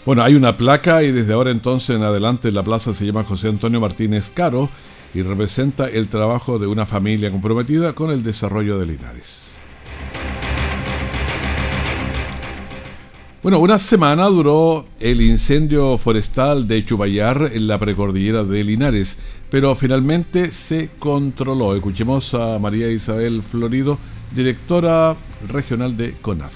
Bueno, 0.06 0.24
hay 0.24 0.36
una 0.36 0.56
placa 0.56 1.04
y 1.04 1.12
desde 1.12 1.34
ahora 1.34 1.52
entonces 1.52 1.96
en 1.96 2.04
adelante 2.04 2.52
la 2.52 2.64
plaza 2.64 2.94
se 2.94 3.06
llama 3.06 3.24
José 3.24 3.50
Antonio 3.50 3.82
Martínez 3.82 4.30
Caro 4.30 4.70
y 5.14 5.22
representa 5.22 5.90
el 5.90 6.08
trabajo 6.08 6.60
de 6.60 6.68
una 6.68 6.86
familia 6.86 7.32
comprometida 7.32 7.94
con 7.94 8.12
el 8.12 8.24
desarrollo 8.24 8.80
de 8.80 8.86
Linares. 8.86 9.47
Bueno, 13.48 13.62
una 13.62 13.80
semana 13.80 14.26
duró 14.26 14.84
el 15.00 15.22
incendio 15.22 15.98
forestal 15.98 16.68
de 16.68 16.84
Chubayar 16.84 17.50
en 17.54 17.66
la 17.66 17.80
precordillera 17.80 18.44
de 18.44 18.62
Linares, 18.62 19.18
pero 19.50 19.74
finalmente 19.74 20.52
se 20.52 20.90
controló. 21.00 21.74
Escuchemos 21.74 22.34
a 22.34 22.60
María 22.60 22.92
Isabel 22.92 23.42
Florido, 23.44 24.00
directora 24.36 25.16
regional 25.48 25.96
de 25.96 26.12
CONAF. 26.16 26.52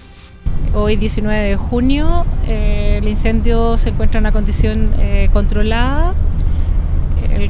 Hoy 0.74 0.98
19 0.98 1.40
de 1.40 1.56
junio 1.56 2.26
eh, 2.46 2.98
el 3.02 3.08
incendio 3.08 3.78
se 3.78 3.92
encuentra 3.92 4.18
en 4.18 4.24
una 4.24 4.34
condición 4.34 4.92
eh, 5.00 5.30
controlada. 5.32 6.14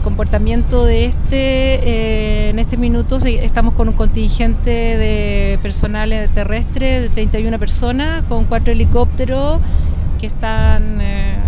Comportamiento 0.03 0.85
de 0.85 1.05
este, 1.05 1.35
eh, 1.35 2.49
en 2.49 2.59
este 2.59 2.77
minuto 2.77 3.17
estamos 3.17 3.73
con 3.73 3.87
un 3.89 3.93
contingente 3.93 4.71
de 4.71 5.59
personal 5.61 6.29
terrestre 6.33 7.01
de 7.01 7.09
31 7.09 7.59
personas, 7.59 8.23
con 8.25 8.45
cuatro 8.45 8.73
helicópteros 8.73 9.59
que 10.19 10.27
están 10.27 10.99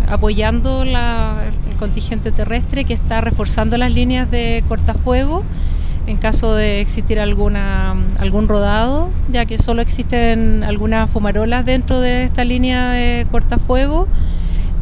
apoyando 0.07 0.83
el 0.83 1.77
contingente 1.79 2.31
terrestre, 2.31 2.85
que 2.85 2.93
está 2.93 3.21
reforzando 3.21 3.77
las 3.77 3.93
líneas 3.93 4.29
de 4.29 4.63
cortafuego 4.67 5.43
en 6.07 6.17
caso 6.17 6.53
de 6.55 6.81
existir 6.81 7.19
alguna, 7.19 7.95
algún 8.19 8.47
rodado, 8.47 9.09
ya 9.29 9.45
que 9.45 9.57
solo 9.57 9.81
existen 9.81 10.63
algunas 10.63 11.09
fumarolas 11.09 11.65
dentro 11.65 11.99
de 11.99 12.23
esta 12.23 12.43
línea 12.43 12.89
de 12.91 13.25
cortafuego. 13.31 14.07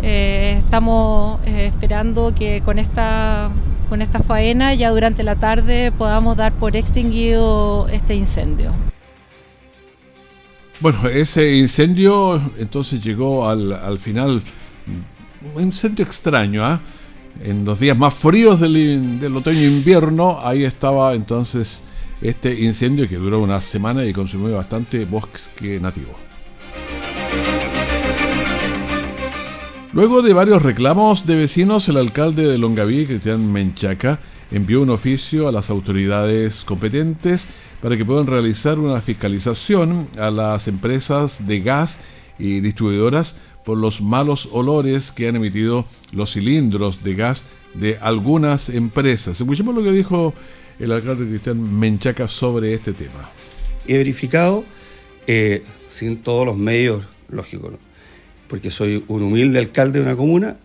Eh, 0.02 0.56
estamos 0.58 1.40
eh, 1.46 1.68
esperando 1.68 2.34
que 2.34 2.62
con 2.62 2.80
esta, 2.80 3.52
con 3.88 4.02
esta 4.02 4.24
faena 4.24 4.74
ya 4.74 4.90
durante 4.90 5.24
la 5.24 5.36
tarde 5.36 5.92
podamos 5.92 6.38
dar 6.38 6.54
por 6.54 6.76
extinguido 6.76 7.88
este 7.90 8.16
incendio. 8.16 8.72
Bueno, 10.80 11.08
ese 11.08 11.56
incendio 11.56 12.42
entonces 12.58 13.04
llegó 13.04 13.48
al, 13.48 13.72
al 13.74 14.00
final, 14.00 14.42
un 15.54 15.62
incendio 15.62 16.04
extraño, 16.04 16.66
¿ah? 16.66 16.82
en 17.44 17.64
los 17.66 17.80
días 17.80 17.96
más 17.96 18.14
fríos 18.14 18.60
del, 18.60 19.20
del 19.20 19.36
otoño-invierno, 19.38 20.40
ahí 20.44 20.64
estaba 20.64 21.14
entonces 21.14 21.84
este 22.22 22.62
incendio 22.62 23.08
que 23.08 23.18
duró 23.18 23.40
una 23.42 23.62
semana 23.62 24.06
y 24.06 24.14
consumió 24.14 24.56
bastante 24.56 25.06
bosque 25.06 25.80
nativo. 25.80 26.16
Luego 29.94 30.22
de 30.22 30.32
varios 30.32 30.62
reclamos 30.62 31.26
de 31.26 31.36
vecinos, 31.36 31.90
el 31.90 31.98
alcalde 31.98 32.48
de 32.48 32.58
Longaví, 32.58 33.06
Cristian 33.06 33.52
Menchaca, 33.52 34.22
envió 34.50 34.82
un 34.82 34.90
oficio 34.90 35.50
a 35.50 35.52
las 35.52 35.70
autoridades 35.70 36.64
competentes 36.64 37.48
para 37.82 37.98
que 37.98 38.06
puedan 38.06 38.26
realizar 38.26 38.80
una 38.80 39.02
fiscalización 39.02 40.08
a 40.18 40.32
las 40.32 40.70
empresas 40.70 41.46
de 41.46 41.60
gas 41.60 42.00
y 42.40 42.62
distribuidoras 42.62 43.36
por 43.66 43.78
los 43.78 44.02
malos 44.02 44.48
olores 44.54 45.12
que 45.12 45.28
han 45.28 45.36
emitido 45.36 45.86
los 46.14 46.32
cilindros 46.32 47.04
de 47.04 47.16
gas 47.16 47.44
de 47.74 47.98
algunas 48.00 48.70
empresas. 48.70 49.42
Escuchemos 49.42 49.76
lo 49.76 49.84
que 49.84 49.92
dijo 49.92 50.34
el 50.80 50.94
alcalde 50.94 51.28
Cristian 51.28 51.80
Menchaca 51.80 52.30
sobre 52.30 52.74
este 52.74 52.94
tema. 52.94 53.30
He 53.86 53.98
verificado, 53.98 54.64
eh, 55.28 55.66
sin 55.90 56.24
todos 56.24 56.46
los 56.46 56.56
medios, 56.56 57.04
lógico, 57.28 57.74
porque 58.52 58.70
soy 58.70 59.06
un 59.08 59.24
humilde 59.24 59.60
alcalde 59.60 60.00
de 60.00 60.06
una 60.06 60.18
comuna, 60.18 60.58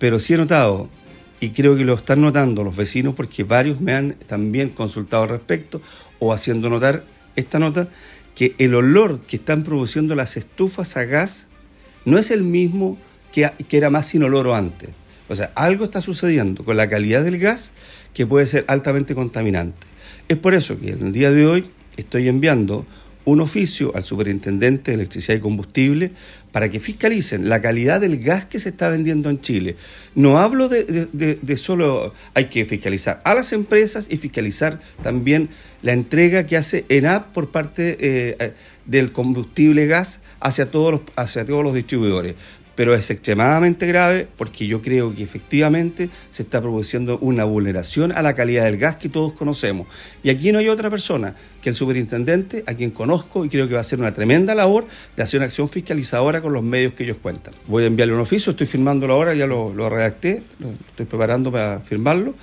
pero 0.00 0.18
sí 0.18 0.34
he 0.34 0.36
notado, 0.36 0.90
y 1.38 1.50
creo 1.50 1.76
que 1.76 1.84
lo 1.84 1.94
están 1.94 2.20
notando 2.20 2.64
los 2.64 2.74
vecinos, 2.74 3.14
porque 3.14 3.44
varios 3.44 3.80
me 3.80 3.94
han 3.94 4.14
también 4.26 4.70
consultado 4.70 5.22
al 5.22 5.28
respecto 5.28 5.80
o 6.18 6.32
haciendo 6.32 6.68
notar 6.68 7.04
esta 7.36 7.60
nota, 7.60 7.88
que 8.34 8.56
el 8.58 8.74
olor 8.74 9.20
que 9.20 9.36
están 9.36 9.62
produciendo 9.62 10.16
las 10.16 10.36
estufas 10.36 10.96
a 10.96 11.04
gas 11.04 11.46
no 12.04 12.18
es 12.18 12.32
el 12.32 12.42
mismo 12.42 12.98
que, 13.30 13.52
era 13.70 13.88
más 13.88 14.12
inoloro 14.12 14.56
antes. 14.56 14.88
O 15.28 15.36
sea, 15.36 15.52
algo 15.54 15.84
está 15.84 16.00
sucediendo 16.00 16.64
con 16.64 16.76
la 16.76 16.88
calidad 16.88 17.22
del 17.22 17.38
gas 17.38 17.70
que 18.14 18.26
puede 18.26 18.48
ser 18.48 18.64
altamente 18.66 19.14
contaminante. 19.14 19.86
Es 20.26 20.38
por 20.38 20.54
eso 20.54 20.76
que 20.80 20.90
en 20.90 21.06
el 21.06 21.12
día 21.12 21.30
de 21.30 21.46
hoy 21.46 21.70
estoy 21.96 22.26
enviando 22.26 22.84
un 23.26 23.40
oficio 23.40 23.92
al 23.94 24.04
superintendente 24.04 24.92
de 24.92 24.94
electricidad 24.94 25.36
y 25.36 25.40
combustible 25.40 26.12
para 26.52 26.70
que 26.70 26.80
fiscalicen 26.80 27.48
la 27.48 27.60
calidad 27.60 28.00
del 28.00 28.18
gas 28.22 28.46
que 28.46 28.60
se 28.60 28.70
está 28.70 28.88
vendiendo 28.88 29.28
en 29.28 29.40
Chile. 29.40 29.76
No 30.14 30.38
hablo 30.38 30.68
de, 30.68 31.56
solo, 31.56 32.14
hay 32.34 32.46
que 32.46 32.64
fiscalizar 32.64 33.20
a 33.24 33.34
las 33.34 33.52
empresas 33.52 34.06
y 34.08 34.16
fiscalizar 34.16 34.80
también 35.02 35.50
la 35.82 35.92
entrega 35.92 36.46
que 36.46 36.56
hace 36.56 36.86
ENAP 36.88 37.32
por 37.32 37.50
parte 37.50 37.98
eh, 38.00 38.54
del 38.86 39.12
combustible 39.12 39.86
gas 39.86 40.20
hacia 40.40 40.70
todos 40.70 40.92
los, 40.92 41.00
hacia 41.16 41.44
todos 41.44 41.64
los 41.64 41.74
distribuidores. 41.74 42.36
Pero 42.76 42.94
es 42.94 43.10
extremadamente 43.10 43.86
grave 43.86 44.28
porque 44.36 44.66
yo 44.66 44.82
creo 44.82 45.14
que 45.14 45.22
efectivamente 45.22 46.10
se 46.30 46.42
está 46.42 46.60
produciendo 46.60 47.18
una 47.18 47.44
vulneración 47.44 48.12
a 48.12 48.22
la 48.22 48.34
calidad 48.34 48.64
del 48.64 48.76
gas 48.76 48.96
que 48.96 49.08
todos 49.08 49.32
conocemos. 49.32 49.88
Y 50.22 50.30
aquí 50.30 50.52
no 50.52 50.58
hay 50.58 50.68
otra 50.68 50.90
persona 50.90 51.34
que 51.60 51.70
el 51.70 51.74
superintendente, 51.74 52.62
a 52.66 52.74
quien 52.74 52.90
conozco 52.90 53.44
y 53.44 53.48
creo 53.48 53.66
que 53.66 53.74
va 53.74 53.80
a 53.80 53.82
hacer 53.82 53.98
una 53.98 54.12
tremenda 54.12 54.54
labor 54.54 54.86
de 55.16 55.22
hacer 55.22 55.38
una 55.38 55.46
acción 55.46 55.68
fiscalizadora 55.68 56.40
con 56.40 56.52
los 56.52 56.62
medios 56.62 56.92
que 56.92 57.04
ellos 57.04 57.16
cuentan. 57.20 57.54
Voy 57.66 57.84
a 57.84 57.86
enviarle 57.86 58.14
un 58.14 58.20
oficio, 58.20 58.50
estoy 58.50 58.66
firmándolo 58.66 59.14
ahora, 59.14 59.34
ya 59.34 59.46
lo, 59.46 59.72
redacté, 59.88 60.42
lo 60.58 60.70
estoy 60.90 61.06
preparando 61.06 61.50
para 61.50 61.80
firmarlo. 61.80 62.34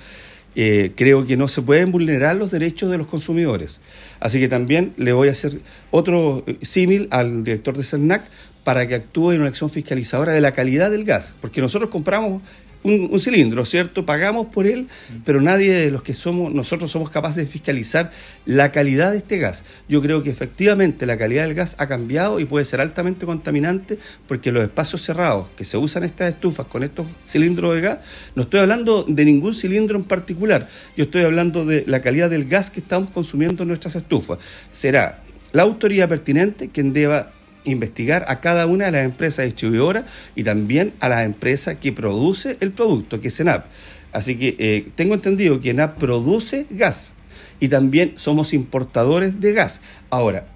Eh, 0.56 0.92
creo 0.94 1.26
que 1.26 1.36
no 1.36 1.48
se 1.48 1.62
pueden 1.62 1.90
vulnerar 1.90 2.36
los 2.36 2.50
derechos 2.50 2.90
de 2.90 2.98
los 2.98 3.08
consumidores. 3.08 3.80
Así 4.20 4.38
que 4.38 4.48
también 4.48 4.92
le 4.96 5.12
voy 5.12 5.28
a 5.28 5.32
hacer 5.32 5.60
otro 5.90 6.44
eh, 6.46 6.58
símil 6.62 7.08
al 7.10 7.42
director 7.42 7.76
de 7.76 7.82
CERNAC 7.82 8.22
para 8.64 8.88
que 8.88 8.94
actúe 8.96 9.32
en 9.32 9.40
una 9.40 9.48
acción 9.50 9.70
fiscalizadora 9.70 10.32
de 10.32 10.40
la 10.40 10.52
calidad 10.52 10.90
del 10.90 11.04
gas, 11.04 11.34
porque 11.40 11.60
nosotros 11.60 11.90
compramos 11.90 12.42
un, 12.84 13.18
cilindro, 13.18 13.64
¿cierto? 13.64 14.04
Pagamos 14.04 14.48
por 14.48 14.66
él, 14.66 14.88
pero 15.24 15.40
nadie 15.40 15.72
de 15.72 15.90
los 15.90 16.02
que 16.02 16.12
somos, 16.12 16.52
nosotros 16.52 16.90
somos 16.90 17.08
capaces 17.08 17.36
de 17.36 17.46
fiscalizar 17.46 18.12
la 18.44 18.72
calidad 18.72 19.10
de 19.12 19.18
este 19.18 19.38
gas. 19.38 19.64
Yo 19.88 20.02
creo 20.02 20.22
que 20.22 20.30
efectivamente 20.30 21.06
la 21.06 21.16
calidad 21.16 21.44
del 21.44 21.54
gas 21.54 21.76
ha 21.78 21.88
cambiado 21.88 22.40
y 22.40 22.44
puede 22.44 22.66
ser 22.66 22.82
altamente 22.82 23.24
contaminante 23.24 23.98
porque 24.28 24.52
los 24.52 24.62
espacios 24.62 25.00
cerrados 25.00 25.46
que 25.56 25.64
se 25.64 25.78
usan 25.78 26.04
estas 26.04 26.28
estufas 26.28 26.66
con 26.66 26.82
estos 26.82 27.06
cilindros 27.26 27.74
de 27.74 27.80
gas, 27.80 27.98
no 28.34 28.42
estoy 28.42 28.60
hablando 28.60 29.04
de 29.08 29.24
ningún 29.24 29.54
cilindro 29.54 29.96
en 29.96 30.04
particular, 30.04 30.68
yo 30.94 31.04
estoy 31.04 31.22
hablando 31.22 31.64
de 31.64 31.84
la 31.86 32.02
calidad 32.02 32.28
del 32.28 32.44
gas 32.44 32.70
que 32.70 32.80
estamos 32.80 33.08
consumiendo 33.08 33.62
en 33.62 33.68
nuestras 33.68 33.96
estufas. 33.96 34.38
Será 34.70 35.22
la 35.52 35.62
autoridad 35.62 36.08
pertinente 36.08 36.68
quien 36.68 36.92
deba 36.92 37.32
investigar 37.64 38.24
a 38.28 38.40
cada 38.40 38.66
una 38.66 38.86
de 38.86 38.92
las 38.92 39.04
empresas 39.04 39.46
distribuidoras 39.46 40.04
y 40.34 40.44
también 40.44 40.92
a 41.00 41.08
las 41.08 41.24
empresas 41.24 41.76
que 41.76 41.92
produce 41.92 42.56
el 42.60 42.72
producto, 42.72 43.20
que 43.20 43.28
es 43.28 43.40
ENAP. 43.40 43.66
Así 44.12 44.36
que 44.36 44.56
eh, 44.58 44.88
tengo 44.94 45.14
entendido 45.14 45.60
que 45.60 45.70
ENAP 45.70 45.98
produce 45.98 46.66
gas 46.70 47.14
y 47.60 47.68
también 47.68 48.14
somos 48.16 48.52
importadores 48.52 49.40
de 49.40 49.52
gas. 49.52 49.80
Ahora, 50.10 50.46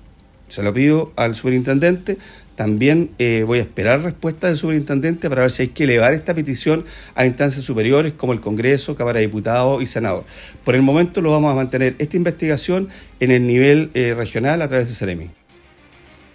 se 0.48 0.62
lo 0.62 0.72
pido 0.72 1.12
al 1.16 1.34
superintendente, 1.34 2.18
también 2.56 3.10
eh, 3.18 3.44
voy 3.46 3.60
a 3.60 3.62
esperar 3.62 4.02
respuesta 4.02 4.48
del 4.48 4.56
superintendente 4.56 5.28
para 5.28 5.42
ver 5.42 5.50
si 5.50 5.62
hay 5.62 5.68
que 5.68 5.84
elevar 5.84 6.12
esta 6.12 6.34
petición 6.34 6.84
a 7.14 7.24
instancias 7.24 7.64
superiores 7.64 8.14
como 8.14 8.32
el 8.32 8.40
Congreso, 8.40 8.96
Cámara 8.96 9.20
de 9.20 9.26
Diputados 9.26 9.80
y 9.82 9.86
Senador. 9.86 10.24
Por 10.64 10.74
el 10.74 10.82
momento 10.82 11.20
lo 11.20 11.30
vamos 11.30 11.52
a 11.52 11.54
mantener 11.54 11.94
esta 11.98 12.16
investigación 12.16 12.88
en 13.20 13.30
el 13.30 13.46
nivel 13.46 13.90
eh, 13.94 14.14
regional 14.16 14.60
a 14.62 14.68
través 14.68 14.88
de 14.88 14.94
Ceremi. 14.94 15.37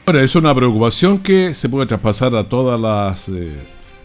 Bueno, 0.06 0.20
es 0.20 0.36
una 0.36 0.54
preocupación 0.54 1.20
que 1.20 1.56
se 1.56 1.70
puede 1.70 1.86
traspasar 1.86 2.36
a 2.36 2.44
todas 2.50 2.78
las 2.78 3.30
eh, 3.30 3.56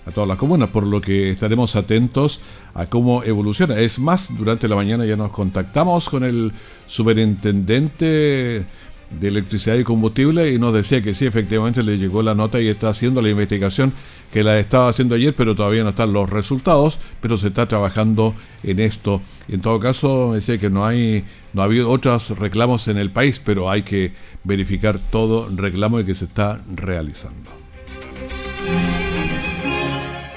a 0.07 0.13
todas 0.13 0.29
las 0.29 0.39
comunas, 0.39 0.69
por 0.69 0.87
lo 0.87 1.01
que 1.01 1.31
estaremos 1.33 1.75
atentos 1.75 2.41
a 2.73 2.87
cómo 2.87 3.25
evoluciona. 3.25 3.77
Es 3.81 3.99
más, 3.99 4.29
durante 4.39 4.69
la 4.69 4.77
mañana 4.77 5.05
ya 5.05 5.17
nos 5.17 5.33
contactamos 5.33 6.09
con 6.09 6.23
el 6.23 6.53
superintendente 6.87 8.65
de 9.11 9.29
electricidad 9.29 9.77
y 9.77 9.85
combustible 9.85 10.53
y 10.53 10.59
nos 10.59 10.73
decía 10.73 11.03
que 11.03 11.15
sí, 11.15 11.27
efectivamente 11.27 11.83
le 11.83 11.99
llegó 11.99 12.23
la 12.23 12.35
nota 12.35 12.61
y 12.61 12.69
está 12.69 12.91
haciendo 12.91 13.23
la 13.23 13.31
investigación 13.31 13.93
que 14.33 14.45
la 14.45 14.59
estaba 14.59 14.89
haciendo 14.89 15.15
ayer, 15.15 15.35
pero 15.35 15.55
todavía 15.57 15.83
no 15.83 15.91
están 15.91 16.13
los 16.13 16.29
resultados, 16.29 16.99
pero 17.21 17.37
se 17.37 17.49
está 17.49 17.67
trabajando 17.67 18.35
en 18.63 18.81
esto. 18.81 19.23
En 19.49 19.61
todo 19.63 19.81
caso, 19.81 20.35
decía 20.35 20.59
que 20.59 20.69
no 20.69 20.85
hay, 20.85 21.25
no 21.55 21.63
ha 21.63 21.65
habido 21.65 21.91
otros 21.91 22.39
reclamos 22.39 22.89
en 22.89 22.99
el 22.99 23.11
país, 23.11 23.41
pero 23.41 23.71
hay 23.71 23.83
que 23.83 24.13
verificar 24.49 24.99
todo 24.99 25.49
reclamo 25.55 26.05
que 26.05 26.17
se 26.17 26.25
está 26.25 26.61
realizando. 26.75 27.59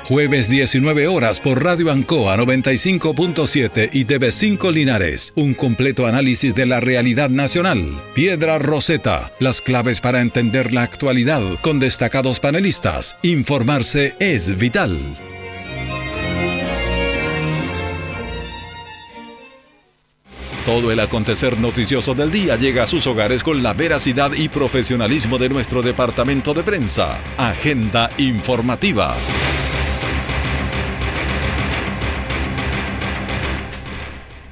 Jueves 0.04 0.50
19 0.50 1.08
horas 1.08 1.40
por 1.40 1.64
Radio 1.64 1.90
Ancoa 1.90 2.36
95.7 2.36 3.92
y 3.94 4.04
TV5 4.04 4.74
Linares. 4.74 5.32
Un 5.38 5.54
completo 5.54 6.06
análisis 6.06 6.54
de 6.54 6.66
la 6.66 6.82
realidad 6.82 7.30
nacional. 7.30 8.04
Piedra 8.14 8.60
Roseta. 8.60 9.32
Las 9.40 9.62
claves 9.62 10.02
para 10.02 10.20
entender 10.20 10.74
la 10.74 10.82
actualidad 10.82 11.42
con 11.62 11.80
destacados 11.80 12.42
panelistas. 12.42 13.16
Informarse 13.22 14.18
es 14.20 14.58
vital. 14.58 15.00
Todo 20.66 20.92
el 20.92 21.00
acontecer 21.00 21.60
noticioso 21.60 22.14
del 22.14 22.32
día 22.32 22.56
llega 22.56 22.84
a 22.84 22.88
sus 22.88 23.08
hogares 23.08 23.44
con 23.44 23.64
la 23.64 23.74
veracidad 23.74 24.32
y 24.34 24.48
profesionalismo 24.48 25.40
de 25.40 25.50
nuestro 25.50 25.82
departamento 25.82 26.54
de 26.54 26.62
prensa. 26.62 27.20
Agenda 27.36 28.12
informativa. 28.20 29.16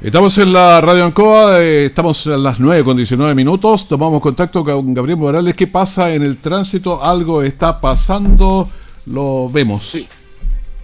Estamos 0.01 0.35
en 0.39 0.51
la 0.51 0.81
Radio 0.81 1.05
Ancoa, 1.05 1.61
eh, 1.61 1.85
estamos 1.85 2.25
a 2.25 2.37
las 2.37 2.59
9 2.59 2.83
con 2.83 2.97
19 2.97 3.35
minutos, 3.35 3.87
tomamos 3.87 4.19
contacto 4.19 4.65
con 4.65 4.95
Gabriel 4.95 5.19
Morales. 5.19 5.53
¿Qué 5.53 5.67
pasa 5.67 6.15
en 6.15 6.23
el 6.23 6.37
tránsito? 6.37 7.03
Algo 7.03 7.43
está 7.43 7.79
pasando, 7.79 8.67
lo 9.05 9.47
vemos. 9.47 9.89
Sí. 9.91 10.07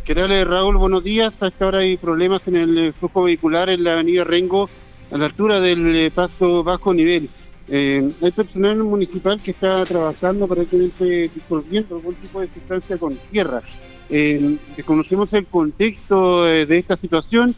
Raúl, 0.08 0.78
buenos 0.78 1.04
días. 1.04 1.34
A 1.40 1.48
esta 1.48 1.66
hora 1.66 1.80
hay 1.80 1.98
problemas 1.98 2.44
en 2.46 2.58
el 2.58 2.78
eh, 2.78 2.92
flujo 2.92 3.24
vehicular 3.24 3.72
en 3.72 3.84
la 3.84 3.94
avenida 3.94 4.24
Rengo, 4.24 4.70
a 5.12 5.18
la 5.18 5.26
altura 5.26 5.60
del 5.60 5.96
eh, 5.96 6.12
paso 6.12 6.64
bajo 6.64 6.94
nivel. 6.94 7.30
hay 7.68 8.32
personal 8.36 8.78
municipal 8.84 9.42
que 9.42 9.52
está 9.52 9.84
trabajando 9.86 10.48
esté 10.54 11.30
disolviendo 11.34 11.96
algún 11.96 12.16
tipo 12.16 12.42
de 12.42 12.50
sustancia 12.54 12.98
con 12.98 13.16
tierra. 13.32 13.62
desconocemos 14.10 15.34
el 15.34 15.46
contexto 15.48 16.44
de 16.44 16.78
esta 16.78 16.96
situación 16.98 17.56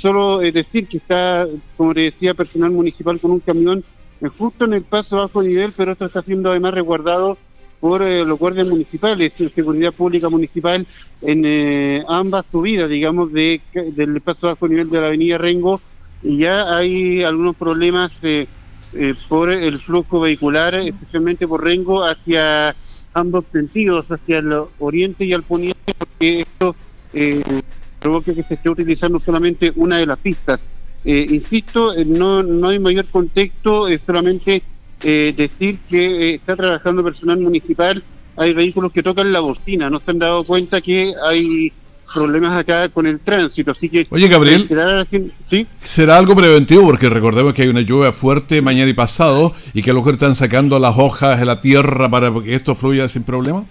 solo 0.00 0.38
decir 0.38 0.86
que 0.86 0.96
está, 0.98 1.46
como 1.76 1.92
le 1.92 2.04
decía, 2.04 2.34
personal 2.34 2.70
municipal 2.70 3.20
con 3.20 3.32
un 3.32 3.40
camión 3.40 3.84
eh, 4.22 4.28
justo 4.38 4.64
en 4.64 4.74
el 4.74 4.82
paso 4.82 5.16
bajo 5.16 5.42
nivel, 5.42 5.72
pero 5.76 5.92
esto 5.92 6.06
está 6.06 6.22
siendo 6.22 6.50
además 6.50 6.74
resguardado 6.74 7.36
por 7.80 8.04
eh, 8.04 8.24
los 8.24 8.38
guardias 8.38 8.68
municipales, 8.68 9.32
seguridad 9.52 9.92
pública 9.92 10.28
municipal 10.28 10.86
en 11.20 11.42
eh, 11.44 12.04
ambas 12.06 12.44
subidas, 12.50 12.88
digamos, 12.88 13.32
de, 13.32 13.60
del 13.74 14.20
paso 14.20 14.46
bajo 14.46 14.68
nivel 14.68 14.88
de 14.90 15.00
la 15.00 15.08
avenida 15.08 15.38
Rengo. 15.38 15.80
Y 16.22 16.38
ya 16.38 16.76
hay 16.76 17.24
algunos 17.24 17.56
problemas 17.56 18.12
por 19.28 19.50
el 19.50 19.78
flujo 19.80 20.20
vehicular, 20.20 20.74
especialmente 20.74 21.48
por 21.48 21.64
Rengo, 21.64 22.04
hacia 22.04 22.74
ambos 23.14 23.44
sentidos, 23.52 24.10
hacia 24.10 24.38
el 24.38 24.52
oriente 24.78 25.24
y 25.24 25.32
al 25.32 25.42
poniente, 25.42 25.94
porque 25.98 26.40
esto 26.40 26.76
provoca 28.02 28.34
que 28.34 28.42
se 28.42 28.54
esté 28.54 28.68
utilizando 28.68 29.20
solamente 29.20 29.72
una 29.76 29.98
de 29.98 30.06
las 30.06 30.18
pistas. 30.18 30.60
Eh, 31.04 31.26
insisto, 31.30 31.94
eh, 31.94 32.04
no, 32.04 32.42
no 32.42 32.68
hay 32.68 32.78
mayor 32.78 33.06
contexto, 33.06 33.88
es 33.88 34.00
solamente 34.04 34.62
eh, 35.02 35.34
decir 35.36 35.78
que 35.88 36.34
está 36.34 36.54
trabajando 36.56 37.02
personal 37.02 37.38
municipal, 37.40 38.02
hay 38.36 38.52
vehículos 38.52 38.92
que 38.92 39.02
tocan 39.02 39.32
la 39.32 39.40
bocina, 39.40 39.90
no 39.90 40.00
se 40.00 40.10
han 40.10 40.18
dado 40.18 40.44
cuenta 40.44 40.80
que 40.80 41.12
hay 41.24 41.72
problemas 42.12 42.60
acá 42.60 42.88
con 42.88 43.06
el 43.06 43.20
tránsito, 43.20 43.72
así 43.72 43.88
que... 43.88 44.06
Oye, 44.10 44.28
Gabriel, 44.28 44.68
¿sí? 45.48 45.66
¿será 45.80 46.18
algo 46.18 46.34
preventivo? 46.34 46.82
Porque 46.84 47.08
recordemos 47.08 47.54
que 47.54 47.62
hay 47.62 47.68
una 47.68 47.80
lluvia 47.80 48.12
fuerte 48.12 48.60
mañana 48.62 48.90
y 48.90 48.94
pasado 48.94 49.52
y 49.72 49.82
que 49.82 49.90
a 49.90 49.94
lo 49.94 50.00
mejor 50.00 50.14
están 50.14 50.34
sacando 50.34 50.78
las 50.78 50.96
hojas 50.98 51.40
de 51.40 51.46
la 51.46 51.60
tierra 51.60 52.08
para 52.10 52.32
que 52.42 52.54
esto 52.54 52.74
fluya 52.74 53.08
sin 53.08 53.24
problema. 53.24 53.64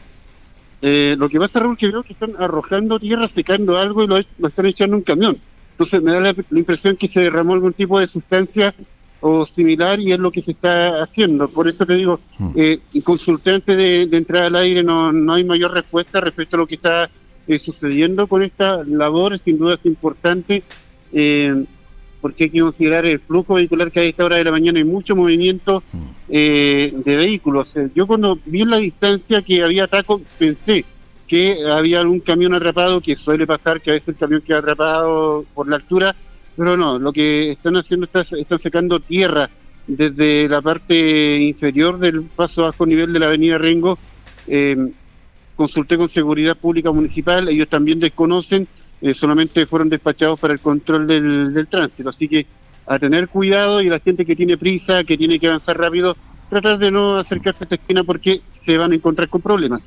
Eh, 0.81 1.15
lo 1.17 1.29
que 1.29 1.39
pasa, 1.39 1.59
Raúl, 1.59 1.77
que 1.77 1.89
veo 1.89 2.03
que 2.03 2.13
están 2.13 2.33
arrojando 2.39 2.99
tierra, 2.99 3.29
secando 3.33 3.77
algo 3.77 4.03
y 4.03 4.07
lo, 4.07 4.17
están 4.17 4.65
echando 4.65 4.95
en 4.95 4.99
un 4.99 5.03
camión. 5.03 5.37
Entonces 5.73 6.01
me 6.01 6.11
da 6.11 6.21
la, 6.21 6.59
impresión 6.59 6.95
que 6.95 7.07
se 7.07 7.21
derramó 7.21 7.53
algún 7.53 7.73
tipo 7.73 7.99
de 7.99 8.07
sustancia 8.07 8.73
o 9.19 9.45
similar 9.45 9.99
y 9.99 10.11
es 10.11 10.19
lo 10.19 10.31
que 10.31 10.41
se 10.41 10.51
está 10.51 11.03
haciendo. 11.03 11.47
Por 11.47 11.67
eso 11.67 11.85
te 11.85 11.95
digo, 11.95 12.19
hmm. 12.39 12.51
eh, 12.55 12.79
consulté 13.03 13.51
antes 13.51 13.77
de, 13.77 14.17
entrar 14.17 14.45
al 14.45 14.55
aire, 14.55 14.83
no, 14.83 15.11
no 15.11 15.33
hay 15.33 15.43
mayor 15.43 15.71
respuesta 15.71 16.19
respecto 16.19 16.55
a 16.55 16.59
lo 16.59 16.67
que 16.67 16.75
está 16.75 17.09
eh, 17.47 17.59
sucediendo 17.59 18.27
con 18.27 18.43
esta 18.43 18.83
labor, 18.83 19.39
sin 19.43 19.57
duda 19.57 19.75
es 19.75 19.85
importante. 19.85 20.63
Eh, 21.13 21.65
porque 22.21 22.45
hay 22.45 22.49
que 22.51 22.59
considerar 22.61 23.05
el 23.05 23.19
flujo 23.19 23.55
vehicular 23.55 23.91
que 23.91 23.99
hay 23.99 24.07
a 24.07 24.09
esta 24.11 24.25
hora 24.25 24.37
de 24.37 24.43
la 24.43 24.51
mañana, 24.51 24.77
hay 24.77 24.85
mucho 24.85 25.15
movimiento 25.15 25.83
eh, 26.29 26.93
de 26.93 27.15
vehículos. 27.15 27.67
Eh, 27.75 27.89
yo 27.95 28.05
cuando 28.05 28.37
vi 28.45 28.61
en 28.61 28.69
la 28.69 28.77
distancia 28.77 29.41
que 29.41 29.63
había 29.63 29.85
ataco, 29.85 30.21
pensé 30.37 30.85
que 31.27 31.57
había 31.69 31.99
algún 31.99 32.19
camión 32.19 32.53
atrapado, 32.53 33.01
que 33.01 33.15
suele 33.15 33.47
pasar, 33.47 33.81
que 33.81 33.89
a 33.89 33.93
veces 33.93 34.09
el 34.09 34.15
camión 34.15 34.41
queda 34.41 34.59
atrapado 34.59 35.45
por 35.55 35.67
la 35.67 35.77
altura, 35.77 36.15
pero 36.55 36.77
no, 36.77 36.99
lo 36.99 37.11
que 37.11 37.51
están 37.51 37.75
haciendo 37.75 38.07
es 38.13 38.31
están 38.33 38.61
sacando 38.61 38.99
tierra 38.99 39.49
desde 39.87 40.47
la 40.47 40.61
parte 40.61 41.39
inferior 41.39 41.97
del 41.97 42.21
paso 42.23 42.63
bajo 42.63 42.85
nivel 42.85 43.11
de 43.13 43.19
la 43.19 43.27
avenida 43.27 43.57
Rengo. 43.57 43.97
Eh, 44.47 44.91
consulté 45.61 45.95
con 45.95 46.09
Seguridad 46.09 46.57
Pública 46.57 46.91
Municipal, 46.91 47.47
ellos 47.47 47.69
también 47.69 47.99
desconocen 47.99 48.67
eh, 49.01 49.15
solamente 49.15 49.65
fueron 49.65 49.89
despachados 49.89 50.39
para 50.39 50.53
el 50.53 50.59
control 50.59 51.07
del, 51.07 51.67
tránsito. 51.69 52.09
Así 52.09 52.27
que 52.27 52.45
a 52.85 52.99
tener 52.99 53.27
cuidado 53.27 53.81
y 53.81 53.89
la 53.89 53.99
gente 53.99 54.25
que 54.25 54.35
tiene 54.35 54.57
prisa, 54.57 55.03
que 55.03 55.17
tiene 55.17 55.39
que 55.39 55.47
avanzar 55.47 55.77
rápido, 55.77 56.15
tratar 56.49 56.77
de 56.77 56.91
no 56.91 57.17
acercarse 57.17 57.63
a 57.63 57.65
esta 57.65 57.75
esquina 57.75 58.03
porque 58.03 58.41
se 58.65 58.77
van 58.77 58.91
a 58.91 58.95
encontrar 58.95 59.27
con 59.29 59.41
problemas. 59.41 59.83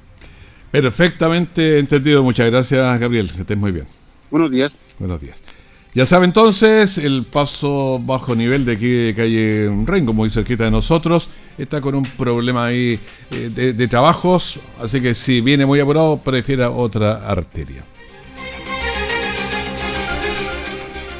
Perfectamente 0.70 1.78
entendido. 1.78 2.22
Muchas 2.22 2.50
gracias, 2.50 3.00
Gabriel. 3.00 3.30
Que 3.32 3.40
estés 3.40 3.58
muy 3.58 3.70
bien. 3.70 3.86
Buenos 4.30 4.50
días. 4.50 4.72
Buenos 4.98 5.20
días. 5.20 5.53
Ya 5.94 6.06
sabe 6.06 6.24
entonces, 6.24 6.98
el 6.98 7.24
paso 7.24 8.00
bajo 8.04 8.34
nivel 8.34 8.64
de 8.64 8.72
aquí 8.72 8.88
de 8.88 9.14
calle 9.14 9.70
Rengo, 9.86 10.12
muy 10.12 10.28
cerquita 10.28 10.64
de 10.64 10.72
nosotros, 10.72 11.30
está 11.56 11.80
con 11.80 11.94
un 11.94 12.04
problema 12.04 12.66
ahí 12.66 12.98
eh, 13.30 13.48
de, 13.54 13.72
de 13.74 13.88
trabajos, 13.88 14.58
así 14.82 15.00
que 15.00 15.14
si 15.14 15.40
viene 15.40 15.64
muy 15.64 15.78
apurado, 15.78 16.16
prefiera 16.16 16.70
otra 16.70 17.24
arteria. 17.24 17.84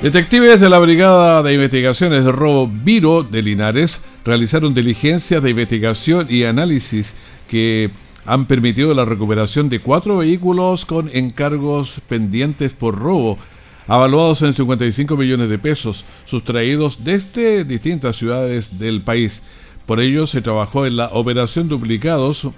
Detectives 0.02 0.58
de 0.58 0.68
la 0.68 0.80
Brigada 0.80 1.44
de 1.44 1.54
Investigaciones 1.54 2.24
de 2.24 2.32
Robo 2.32 2.66
Viro 2.66 3.22
de 3.22 3.44
Linares 3.44 4.00
realizaron 4.24 4.74
diligencias 4.74 5.40
de 5.40 5.50
investigación 5.50 6.26
y 6.28 6.42
análisis 6.42 7.14
que 7.48 7.92
han 8.26 8.46
permitido 8.46 8.92
la 8.92 9.04
recuperación 9.04 9.68
de 9.68 9.78
cuatro 9.78 10.18
vehículos 10.18 10.84
con 10.84 11.10
encargos 11.14 12.00
pendientes 12.08 12.72
por 12.72 12.98
robo, 12.98 13.38
avaluados 13.86 14.42
en 14.42 14.52
55 14.52 15.16
millones 15.16 15.48
de 15.48 15.58
pesos, 15.58 16.04
sustraídos 16.24 17.04
desde 17.04 17.64
distintas 17.64 18.16
ciudades 18.16 18.78
del 18.78 19.02
país. 19.02 19.42
Por 19.86 20.00
ello 20.00 20.26
se 20.26 20.40
trabajó 20.40 20.86
en 20.86 20.96
la 20.96 21.08
operación 21.12 21.68
duplicados. 21.68 22.48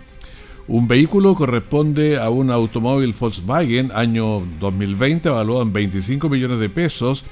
Un 0.68 0.88
vehículo 0.88 1.34
corresponde 1.34 2.18
a 2.18 2.30
un 2.30 2.50
automóvil 2.50 3.14
Volkswagen 3.18 3.90
año 3.94 4.46
2020 4.60 5.28
avaluado 5.28 5.62
en 5.62 5.72
25 5.72 6.28
millones 6.28 6.58
de 6.58 6.68
pesos, 6.68 7.24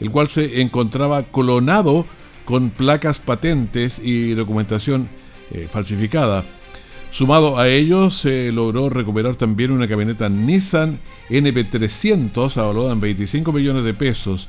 el 0.00 0.10
cual 0.10 0.28
se 0.28 0.60
encontraba 0.60 1.24
clonado 1.24 2.06
con 2.44 2.70
placas 2.70 3.18
patentes 3.18 4.00
y 4.02 4.32
documentación 4.32 5.08
eh, 5.52 5.68
falsificada. 5.70 6.44
Sumado 7.12 7.58
a 7.58 7.68
ello, 7.68 8.10
se 8.12 8.52
logró 8.52 8.88
recuperar 8.88 9.34
también 9.34 9.72
una 9.72 9.88
camioneta 9.88 10.28
Nissan 10.28 11.00
NP300 11.28 12.56
avaluada 12.56 12.92
en 12.92 13.00
25 13.00 13.52
millones 13.52 13.84
de 13.84 13.94
pesos, 13.94 14.48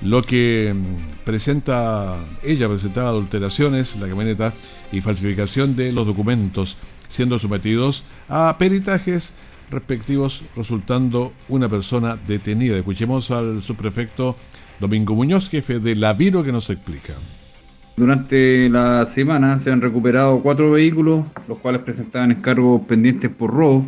lo 0.00 0.20
que 0.22 0.74
mm, 0.74 1.24
presenta, 1.24 2.16
ella 2.42 2.68
presentaba 2.68 3.10
adulteraciones, 3.10 3.94
la 3.96 4.08
camioneta, 4.08 4.52
y 4.90 5.00
falsificación 5.00 5.76
de 5.76 5.92
los 5.92 6.06
documentos, 6.06 6.76
siendo 7.08 7.38
sometidos 7.38 8.02
a 8.28 8.56
peritajes 8.58 9.32
respectivos, 9.70 10.42
resultando 10.56 11.32
una 11.48 11.68
persona 11.68 12.16
detenida. 12.16 12.76
Escuchemos 12.76 13.30
al 13.30 13.62
subprefecto 13.62 14.36
Domingo 14.80 15.14
Muñoz, 15.14 15.48
jefe 15.48 15.78
de 15.78 15.94
la 15.94 16.12
Viro, 16.14 16.42
que 16.42 16.52
nos 16.52 16.68
explica. 16.68 17.14
Durante 17.96 18.70
la 18.70 19.04
semana 19.06 19.58
se 19.58 19.70
han 19.70 19.82
recuperado 19.82 20.40
cuatro 20.40 20.70
vehículos, 20.70 21.26
los 21.46 21.58
cuales 21.58 21.82
presentaban 21.82 22.30
encargos 22.30 22.80
pendientes 22.86 23.30
por 23.30 23.52
robo, 23.52 23.84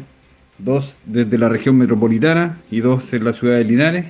dos 0.59 1.01
desde 1.07 1.39
la 1.39 1.49
región 1.49 1.79
metropolitana 1.79 2.59
y 2.71 2.81
dos 2.81 3.11
en 3.15 3.25
la 3.25 3.33
ciudad 3.33 3.57
de 3.57 3.65
Linares, 3.65 4.05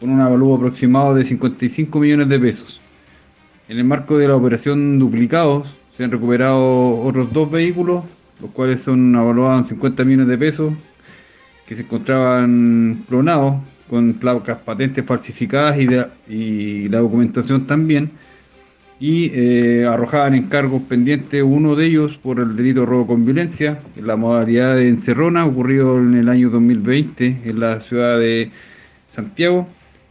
con 0.00 0.10
un 0.10 0.20
avalúo 0.20 0.56
aproximado 0.56 1.14
de 1.14 1.24
55 1.24 2.00
millones 2.00 2.28
de 2.28 2.40
pesos. 2.40 2.80
En 3.68 3.78
el 3.78 3.84
marco 3.84 4.18
de 4.18 4.26
la 4.26 4.34
operación 4.34 4.98
Duplicados 4.98 5.68
se 5.96 6.02
han 6.02 6.10
recuperado 6.10 7.00
otros 7.00 7.32
dos 7.32 7.48
vehículos, 7.48 8.02
los 8.40 8.50
cuales 8.50 8.80
son 8.82 9.14
avaluados 9.14 9.62
en 9.62 9.68
50 9.68 10.04
millones 10.04 10.26
de 10.26 10.38
pesos, 10.38 10.72
que 11.66 11.76
se 11.76 11.82
encontraban 11.82 13.04
clonados 13.08 13.62
con 13.88 14.12
placas 14.14 14.58
patentes 14.58 15.04
falsificadas 15.04 15.78
y, 15.78 16.34
y 16.34 16.88
la 16.88 16.98
documentación 16.98 17.68
también 17.68 18.10
y 19.00 19.30
eh, 19.32 19.86
arrojaban 19.86 20.34
encargos 20.34 20.82
pendientes, 20.82 21.42
uno 21.42 21.74
de 21.74 21.86
ellos 21.86 22.18
por 22.22 22.38
el 22.38 22.54
delito 22.54 22.80
de 22.80 22.86
robo 22.86 23.06
con 23.06 23.24
violencia, 23.24 23.80
en 23.96 24.06
la 24.06 24.16
modalidad 24.16 24.76
de 24.76 24.90
encerrona, 24.90 25.46
ocurrido 25.46 25.98
en 25.98 26.14
el 26.14 26.28
año 26.28 26.50
2020 26.50 27.38
en 27.46 27.60
la 27.60 27.80
ciudad 27.80 28.18
de 28.18 28.50
Santiago, 29.08 29.66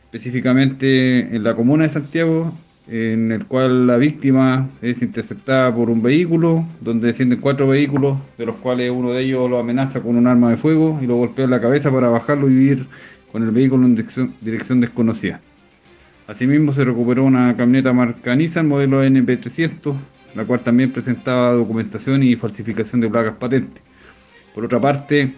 específicamente 0.05 1.19
en 1.35 1.43
la 1.43 1.55
comuna 1.55 1.83
de 1.83 1.91
Santiago, 1.91 2.51
en 2.87 3.31
el 3.31 3.45
cual 3.45 3.85
la 3.85 3.97
víctima 3.97 4.67
es 4.81 5.03
interceptada 5.03 5.73
por 5.73 5.91
un 5.91 6.01
vehículo, 6.01 6.65
donde 6.81 7.07
descienden 7.07 7.39
cuatro 7.39 7.67
vehículos, 7.67 8.17
de 8.39 8.47
los 8.47 8.55
cuales 8.55 8.89
uno 8.89 9.13
de 9.13 9.21
ellos 9.21 9.47
lo 9.47 9.59
amenaza 9.59 10.01
con 10.01 10.15
un 10.15 10.25
arma 10.25 10.49
de 10.49 10.57
fuego 10.57 10.99
y 10.99 11.05
lo 11.05 11.17
golpea 11.17 11.45
en 11.45 11.51
la 11.51 11.61
cabeza 11.61 11.91
para 11.91 12.09
bajarlo 12.09 12.49
y 12.49 12.55
vivir 12.55 12.87
con 13.31 13.43
el 13.43 13.51
vehículo 13.51 13.85
en 13.85 14.03
dirección 14.41 14.81
desconocida. 14.81 15.39
Asimismo 16.29 16.73
se 16.73 16.85
recuperó 16.85 17.25
una 17.25 17.57
camioneta 17.57 17.91
marca 17.91 18.35
Nissan 18.35 18.67
modelo 18.67 19.03
NP300, 19.03 19.95
la 20.35 20.45
cual 20.45 20.59
también 20.59 20.91
presentaba 20.91 21.53
documentación 21.53 22.21
y 22.21 22.35
falsificación 22.35 23.01
de 23.01 23.09
placas 23.09 23.33
patentes. 23.37 23.81
Por 24.53 24.63
otra 24.63 24.79
parte, 24.79 25.33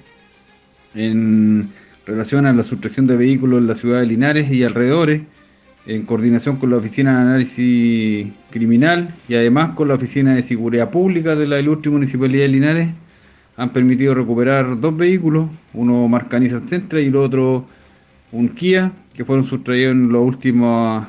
en 0.93 1.69
relación 2.05 2.45
a 2.45 2.51
la 2.51 2.65
sustracción 2.65 3.07
de 3.07 3.15
vehículos 3.15 3.61
en 3.61 3.67
la 3.67 3.75
ciudad 3.75 4.01
de 4.01 4.07
Linares 4.07 4.51
y 4.51 4.65
alrededores, 4.65 5.21
en 5.85 6.05
coordinación 6.05 6.57
con 6.57 6.71
la 6.71 6.75
Oficina 6.75 7.15
de 7.15 7.21
Análisis 7.21 8.27
Criminal 8.49 9.15
y 9.29 9.35
además 9.35 9.75
con 9.75 9.87
la 9.87 9.93
Oficina 9.93 10.35
de 10.35 10.43
Seguridad 10.43 10.89
Pública 10.89 11.37
de 11.37 11.47
la 11.47 11.57
Ilustre 11.57 11.89
Municipalidad 11.89 12.43
de 12.43 12.49
Linares, 12.49 12.89
han 13.55 13.69
permitido 13.69 14.13
recuperar 14.13 14.77
dos 14.81 14.97
vehículos, 14.97 15.47
uno 15.73 16.09
marca 16.09 16.37
Nissan 16.37 16.67
Centra 16.67 16.99
y 16.99 17.05
el 17.05 17.15
otro 17.15 17.65
un 18.31 18.49
Kia, 18.49 18.91
que 19.13 19.25
fueron 19.25 19.45
sustraídos 19.45 19.91
en 19.91 20.11
las 20.11 20.21
últimas 20.21 21.07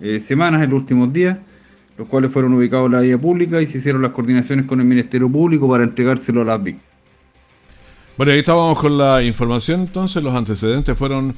eh, 0.00 0.20
semanas, 0.20 0.62
en 0.62 0.70
los 0.70 0.80
últimos 0.80 1.12
días, 1.12 1.38
los 1.98 2.08
cuales 2.08 2.32
fueron 2.32 2.54
ubicados 2.54 2.86
en 2.86 2.92
la 2.92 3.00
vía 3.00 3.18
pública 3.18 3.60
y 3.60 3.66
se 3.66 3.78
hicieron 3.78 4.02
las 4.02 4.12
coordinaciones 4.12 4.66
con 4.66 4.80
el 4.80 4.86
Ministerio 4.86 5.30
Público 5.30 5.68
para 5.68 5.84
entregárselo 5.84 6.42
a 6.42 6.44
las 6.44 6.62
víctimas. 6.62 6.94
Bueno, 8.16 8.32
ahí 8.32 8.38
estábamos 8.38 8.78
con 8.78 8.96
la 8.96 9.22
información, 9.22 9.80
entonces 9.80 10.22
los 10.22 10.34
antecedentes 10.34 10.96
fueron 10.96 11.34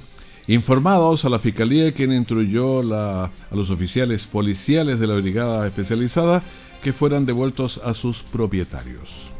informados 0.46 1.24
a 1.24 1.30
la 1.30 1.38
Fiscalía, 1.38 1.92
quien 1.92 2.12
instruyó 2.12 2.80
a 2.94 3.30
los 3.50 3.70
oficiales 3.70 4.26
policiales 4.26 5.00
de 5.00 5.06
la 5.06 5.14
Brigada 5.14 5.66
Especializada 5.66 6.42
que 6.82 6.92
fueran 6.92 7.26
devueltos 7.26 7.80
a 7.82 7.94
sus 7.94 8.22
propietarios. 8.22 9.35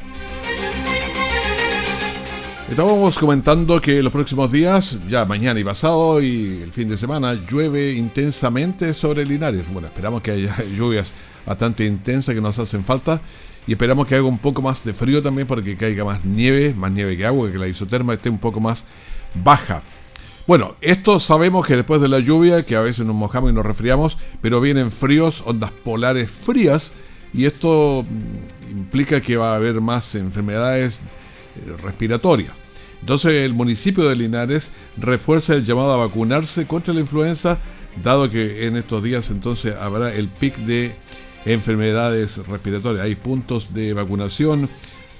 Estábamos 2.68 3.16
comentando 3.16 3.80
que 3.80 4.02
los 4.02 4.12
próximos 4.12 4.50
días, 4.50 4.98
ya 5.06 5.24
mañana 5.24 5.60
y 5.60 5.62
pasado 5.62 6.20
y 6.20 6.62
el 6.62 6.72
fin 6.72 6.88
de 6.88 6.96
semana, 6.96 7.34
llueve 7.34 7.92
intensamente 7.92 8.92
sobre 8.92 9.24
Linares. 9.24 9.72
Bueno, 9.72 9.86
esperamos 9.86 10.20
que 10.20 10.32
haya 10.32 10.56
lluvias 10.76 11.12
bastante 11.46 11.86
intensas 11.86 12.34
que 12.34 12.40
nos 12.40 12.58
hacen 12.58 12.82
falta 12.82 13.20
y 13.68 13.72
esperamos 13.72 14.08
que 14.08 14.16
haga 14.16 14.24
un 14.24 14.38
poco 14.38 14.62
más 14.62 14.84
de 14.84 14.94
frío 14.94 15.22
también 15.22 15.46
para 15.46 15.62
que 15.62 15.76
caiga 15.76 16.04
más 16.04 16.24
nieve, 16.24 16.74
más 16.74 16.90
nieve 16.90 17.16
que 17.16 17.24
agua, 17.24 17.52
que 17.52 17.56
la 17.56 17.68
isoterma 17.68 18.14
esté 18.14 18.30
un 18.30 18.38
poco 18.38 18.58
más 18.58 18.84
baja. 19.44 19.84
Bueno, 20.48 20.74
esto 20.80 21.20
sabemos 21.20 21.64
que 21.64 21.76
después 21.76 22.00
de 22.00 22.08
la 22.08 22.18
lluvia, 22.18 22.66
que 22.66 22.74
a 22.74 22.80
veces 22.80 23.06
nos 23.06 23.14
mojamos 23.14 23.52
y 23.52 23.54
nos 23.54 23.64
resfriamos, 23.64 24.18
pero 24.40 24.60
vienen 24.60 24.90
fríos, 24.90 25.40
ondas 25.46 25.70
polares 25.70 26.32
frías, 26.32 26.94
y 27.32 27.44
esto 27.44 28.04
mm, 28.04 28.70
implica 28.70 29.20
que 29.20 29.36
va 29.36 29.52
a 29.52 29.56
haber 29.56 29.80
más 29.80 30.16
enfermedades 30.16 31.02
eh, 31.56 31.76
respiratoria. 31.82 32.52
Entonces 33.00 33.32
el 33.32 33.54
municipio 33.54 34.08
de 34.08 34.16
Linares 34.16 34.72
refuerza 34.96 35.54
el 35.54 35.64
llamado 35.64 35.92
a 35.92 35.96
vacunarse 35.96 36.66
contra 36.66 36.94
la 36.94 37.00
influenza, 37.00 37.58
dado 38.02 38.28
que 38.30 38.66
en 38.66 38.76
estos 38.76 39.02
días 39.02 39.30
entonces 39.30 39.74
habrá 39.76 40.12
el 40.12 40.28
pic 40.28 40.56
de 40.56 40.96
enfermedades 41.44 42.38
respiratorias. 42.46 43.04
Hay 43.04 43.14
puntos 43.14 43.72
de 43.72 43.92
vacunación 43.92 44.68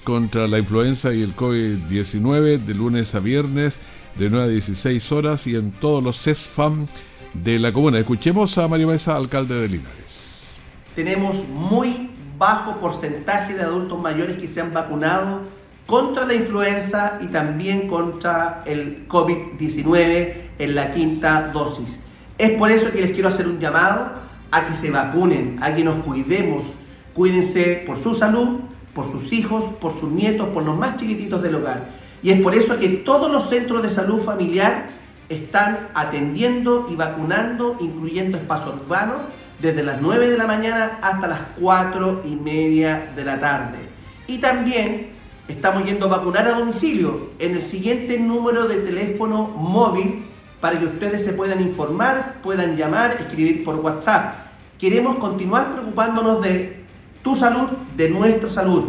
contra 0.05 0.47
la 0.47 0.59
influenza 0.59 1.13
y 1.13 1.23
el 1.23 1.35
COVID-19 1.37 2.65
de 2.65 2.75
lunes 2.75 3.15
a 3.15 3.21
viernes 3.21 3.79
de 4.17 4.31
9 4.31 4.45
a 4.45 4.49
16 4.49 5.13
horas 5.13 5.47
y 5.47 5.57
en 5.57 5.73
todos 5.73 6.03
los 6.03 6.21
CESFAM 6.21 6.87
de 7.35 7.59
la 7.59 7.73
comuna. 7.73 7.99
Escuchemos 7.99 8.57
a 8.59 8.67
Mario 8.69 8.89
Mesa, 8.89 9.17
alcalde 9.17 9.55
de 9.61 9.69
Linares. 9.69 10.59
Tenemos 10.95 11.47
muy 11.49 12.11
bajo 12.39 12.79
porcentaje 12.79 13.55
de 13.55 13.63
adultos 13.63 14.01
mayores 14.01 14.39
que 14.39 14.47
se 14.47 14.61
han 14.61 14.73
vacunado 14.73 15.43
contra 15.87 16.25
la 16.25 16.35
influenza 16.35 17.19
y 17.23 17.27
también 17.27 17.87
contra 17.87 18.63
el 18.67 19.07
COVID-19 19.09 20.35
en 20.59 20.75
la 20.75 20.93
quinta 20.93 21.51
dosis. 21.53 22.01
Es 22.39 22.53
por 22.59 22.71
eso 22.71 22.91
que 22.91 23.01
les 23.01 23.13
quiero 23.13 23.29
hacer 23.29 23.47
un 23.47 23.61
llamado 23.61 24.11
a 24.51 24.67
que 24.67 24.75
se 24.75 24.91
vacunen, 24.91 25.59
a 25.63 25.75
que 25.75 25.85
nos 25.85 26.05
cuidemos. 26.05 26.75
Cuídense 27.15 27.85
por 27.87 27.99
su 27.99 28.15
salud, 28.15 28.61
por 28.95 29.07
sus 29.07 29.33
hijos, 29.33 29.65
por 29.81 29.93
sus 29.93 30.11
nietos, 30.11 30.49
por 30.49 30.65
los 30.65 30.77
más 30.77 30.97
chiquititos 30.97 31.43
del 31.43 31.55
hogar. 31.55 31.91
Y 32.23 32.31
es 32.31 32.41
por 32.41 32.55
eso 32.55 32.79
que 32.79 32.89
todos 32.89 33.31
los 33.31 33.49
centros 33.49 33.83
de 33.83 33.91
salud 33.91 34.23
familiar 34.23 34.91
están 35.29 35.89
atendiendo 35.95 36.89
y 36.91 36.97
vacunando, 36.97 37.77
incluyendo 37.81 38.37
espacios 38.39 38.75
urbanos, 38.75 39.19
desde 39.61 39.83
las 39.83 40.01
9 40.01 40.31
de 40.31 40.37
la 40.37 40.47
mañana 40.47 40.99
hasta 41.01 41.27
las 41.27 41.41
4 41.61 42.23
y 42.27 42.37
media 42.37 43.13
de 43.17 43.25
la 43.25 43.41
tarde. 43.41 43.79
Y 44.27 44.39
también 44.39 45.16
estamos 45.49 45.85
yendo 45.85 46.07
a 46.07 46.19
vacunar 46.19 46.47
a 46.49 46.59
domicilio 46.59 47.31
en 47.39 47.53
el 47.55 47.65
siguiente 47.65 48.19
número 48.19 48.67
de 48.67 48.77
teléfono 48.81 49.47
móvil 49.49 50.25
para 50.61 50.79
que 50.79 50.87
ustedes 50.87 51.25
se 51.25 51.33
puedan 51.33 51.61
informar, 51.61 52.37
puedan 52.43 52.77
llamar, 52.77 53.17
escribir 53.21 53.65
por 53.65 53.77
WhatsApp. 53.77 54.47
Queremos 54.79 55.17
continuar 55.17 55.73
preocupándonos 55.73 56.43
de 56.43 56.85
tu 57.23 57.37
salud, 57.37 57.69
de 57.97 58.11
nuestra 58.11 58.51
salud. 58.51 58.85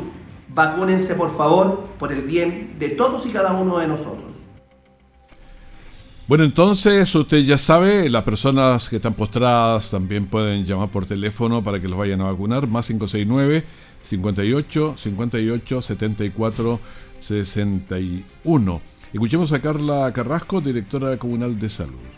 Vacúnense 0.49 1.13
por 1.15 1.35
favor 1.35 1.87
por 1.99 2.11
el 2.11 2.21
bien 2.21 2.75
de 2.79 2.89
todos 2.89 3.25
y 3.25 3.29
cada 3.29 3.53
uno 3.53 3.77
de 3.79 3.87
nosotros. 3.87 4.36
Bueno, 6.27 6.43
entonces 6.43 7.15
usted 7.15 7.37
ya 7.37 7.57
sabe, 7.57 8.09
las 8.09 8.23
personas 8.23 8.89
que 8.89 8.97
están 8.97 9.13
postradas 9.13 9.91
también 9.91 10.25
pueden 10.25 10.65
llamar 10.65 10.89
por 10.89 11.05
teléfono 11.05 11.63
para 11.63 11.79
que 11.79 11.87
los 11.87 11.97
vayan 11.97 12.19
a 12.19 12.25
vacunar, 12.25 12.67
más 12.67 12.87
569 12.87 13.63
58 14.03 14.95
58 14.97 15.81
74 15.81 16.79
61. 17.21 18.81
Escuchemos 19.13 19.53
a 19.53 19.61
Carla 19.61 20.11
Carrasco, 20.11 20.59
directora 20.59 21.17
comunal 21.17 21.57
de 21.57 21.69
salud. 21.69 22.16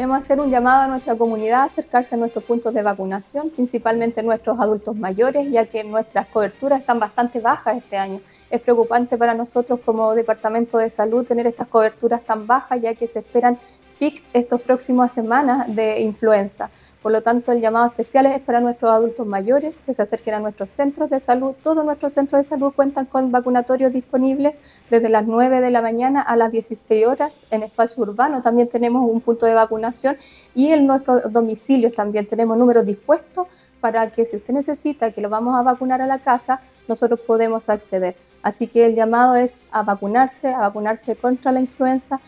Queremos 0.00 0.20
hacer 0.20 0.40
un 0.40 0.50
llamado 0.50 0.84
a 0.84 0.86
nuestra 0.86 1.14
comunidad 1.14 1.60
a 1.60 1.64
acercarse 1.64 2.14
a 2.14 2.16
nuestros 2.16 2.42
puntos 2.44 2.72
de 2.72 2.82
vacunación, 2.82 3.50
principalmente 3.50 4.22
nuestros 4.22 4.58
adultos 4.58 4.96
mayores, 4.96 5.50
ya 5.50 5.66
que 5.66 5.84
nuestras 5.84 6.26
coberturas 6.28 6.80
están 6.80 6.98
bastante 6.98 7.38
bajas 7.38 7.76
este 7.76 7.98
año. 7.98 8.22
Es 8.48 8.62
preocupante 8.62 9.18
para 9.18 9.34
nosotros 9.34 9.78
como 9.84 10.14
Departamento 10.14 10.78
de 10.78 10.88
Salud 10.88 11.26
tener 11.26 11.46
estas 11.46 11.68
coberturas 11.68 12.22
tan 12.24 12.46
bajas, 12.46 12.80
ya 12.80 12.94
que 12.94 13.06
se 13.06 13.18
esperan 13.18 13.58
pic 14.00 14.24
estos 14.32 14.62
próximas 14.62 15.12
semanas 15.12 15.72
de 15.76 16.00
influenza. 16.00 16.70
Por 17.02 17.12
lo 17.12 17.22
tanto, 17.22 17.52
el 17.52 17.60
llamado 17.60 17.86
especial 17.86 18.26
es 18.26 18.40
para 18.40 18.60
nuestros 18.60 18.90
adultos 18.90 19.26
mayores 19.26 19.80
que 19.84 19.92
se 19.92 20.02
acerquen 20.02 20.34
a 20.34 20.40
nuestros 20.40 20.70
centros 20.70 21.10
de 21.10 21.20
salud. 21.20 21.54
Todos 21.62 21.84
nuestros 21.84 22.14
centros 22.14 22.40
de 22.40 22.44
salud 22.44 22.72
cuentan 22.74 23.06
con 23.06 23.30
vacunatorios 23.30 23.92
disponibles 23.92 24.60
desde 24.90 25.10
las 25.10 25.26
9 25.26 25.60
de 25.60 25.70
la 25.70 25.82
mañana 25.82 26.22
a 26.22 26.34
las 26.36 26.50
16 26.50 27.06
horas. 27.06 27.44
En 27.50 27.62
espacio 27.62 28.02
urbano 28.02 28.40
también 28.40 28.68
tenemos 28.68 29.08
un 29.08 29.20
punto 29.20 29.44
de 29.46 29.54
vacunación 29.54 30.16
y 30.54 30.72
en 30.72 30.86
nuestros 30.86 31.30
domicilios 31.30 31.92
también 31.92 32.26
tenemos 32.26 32.56
números 32.56 32.86
dispuestos 32.86 33.48
para 33.80 34.10
que 34.10 34.24
si 34.24 34.36
usted 34.36 34.54
necesita 34.54 35.10
que 35.12 35.20
lo 35.20 35.28
vamos 35.28 35.58
a 35.58 35.62
vacunar 35.62 36.00
a 36.02 36.06
la 36.06 36.18
casa, 36.18 36.60
nosotros 36.88 37.20
podemos 37.26 37.68
acceder. 37.68 38.16
Así 38.42 38.66
que 38.66 38.86
el 38.86 38.94
llamado 38.94 39.36
es 39.36 39.58
a 39.70 39.82
vacunarse, 39.82 40.48
a 40.48 40.60
vacunarse 40.60 41.16
contra 41.16 41.52
la 41.52 41.60
influenza. 41.60 42.20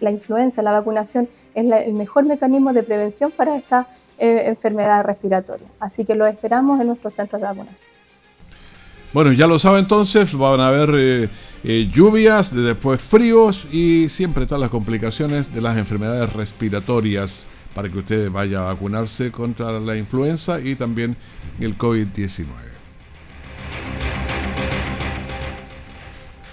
la 0.00 0.10
influenza, 0.10 0.62
la 0.62 0.72
vacunación 0.72 1.28
es 1.54 1.70
el 1.70 1.94
mejor 1.94 2.24
mecanismo 2.24 2.72
de 2.72 2.82
prevención 2.82 3.30
para 3.30 3.56
esta 3.56 3.86
eh, 4.18 4.44
enfermedad 4.46 5.04
respiratoria. 5.04 5.66
Así 5.78 6.04
que 6.04 6.14
lo 6.14 6.26
esperamos 6.26 6.80
en 6.80 6.88
nuestros 6.88 7.14
centros 7.14 7.40
de 7.40 7.48
vacunación. 7.48 7.86
Bueno, 9.12 9.32
ya 9.32 9.48
lo 9.48 9.58
sabe 9.58 9.80
entonces, 9.80 10.34
van 10.36 10.60
a 10.60 10.68
haber 10.68 10.90
eh, 10.94 11.28
eh, 11.64 11.88
lluvias, 11.92 12.54
después 12.54 13.00
fríos 13.00 13.66
y 13.72 14.08
siempre 14.08 14.44
están 14.44 14.60
las 14.60 14.70
complicaciones 14.70 15.52
de 15.52 15.60
las 15.60 15.76
enfermedades 15.76 16.32
respiratorias 16.32 17.48
para 17.74 17.88
que 17.88 17.98
usted 17.98 18.30
vaya 18.30 18.60
a 18.60 18.72
vacunarse 18.74 19.30
contra 19.30 19.78
la 19.80 19.96
influenza 19.96 20.60
y 20.60 20.74
también 20.74 21.16
el 21.60 21.76
COVID-19. 21.76 22.46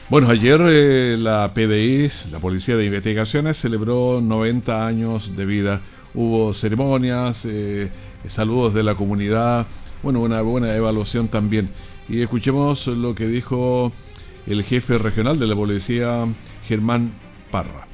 Bueno, 0.09 0.29
ayer 0.29 0.61
eh, 0.63 1.17
la 1.19 1.53
PDI, 1.53 2.09
la 2.31 2.39
Policía 2.39 2.77
de 2.77 2.85
Investigaciones, 2.85 3.57
celebró 3.57 4.21
90 4.21 4.87
años 4.87 5.35
de 5.35 5.45
vida. 5.45 5.81
Hubo 6.13 6.53
ceremonias, 6.53 7.45
eh, 7.45 7.91
saludos 8.25 8.73
de 8.73 8.83
la 8.83 8.95
comunidad, 8.95 9.67
bueno, 10.01 10.21
una 10.21 10.41
buena 10.41 10.73
evaluación 10.73 11.27
también. 11.27 11.69
Y 12.07 12.21
escuchemos 12.21 12.87
lo 12.87 13.15
que 13.15 13.27
dijo 13.27 13.91
el 14.45 14.63
jefe 14.63 14.97
regional 14.97 15.39
de 15.39 15.47
la 15.47 15.55
policía, 15.55 16.25
Germán 16.65 17.11
Parra. 17.51 17.86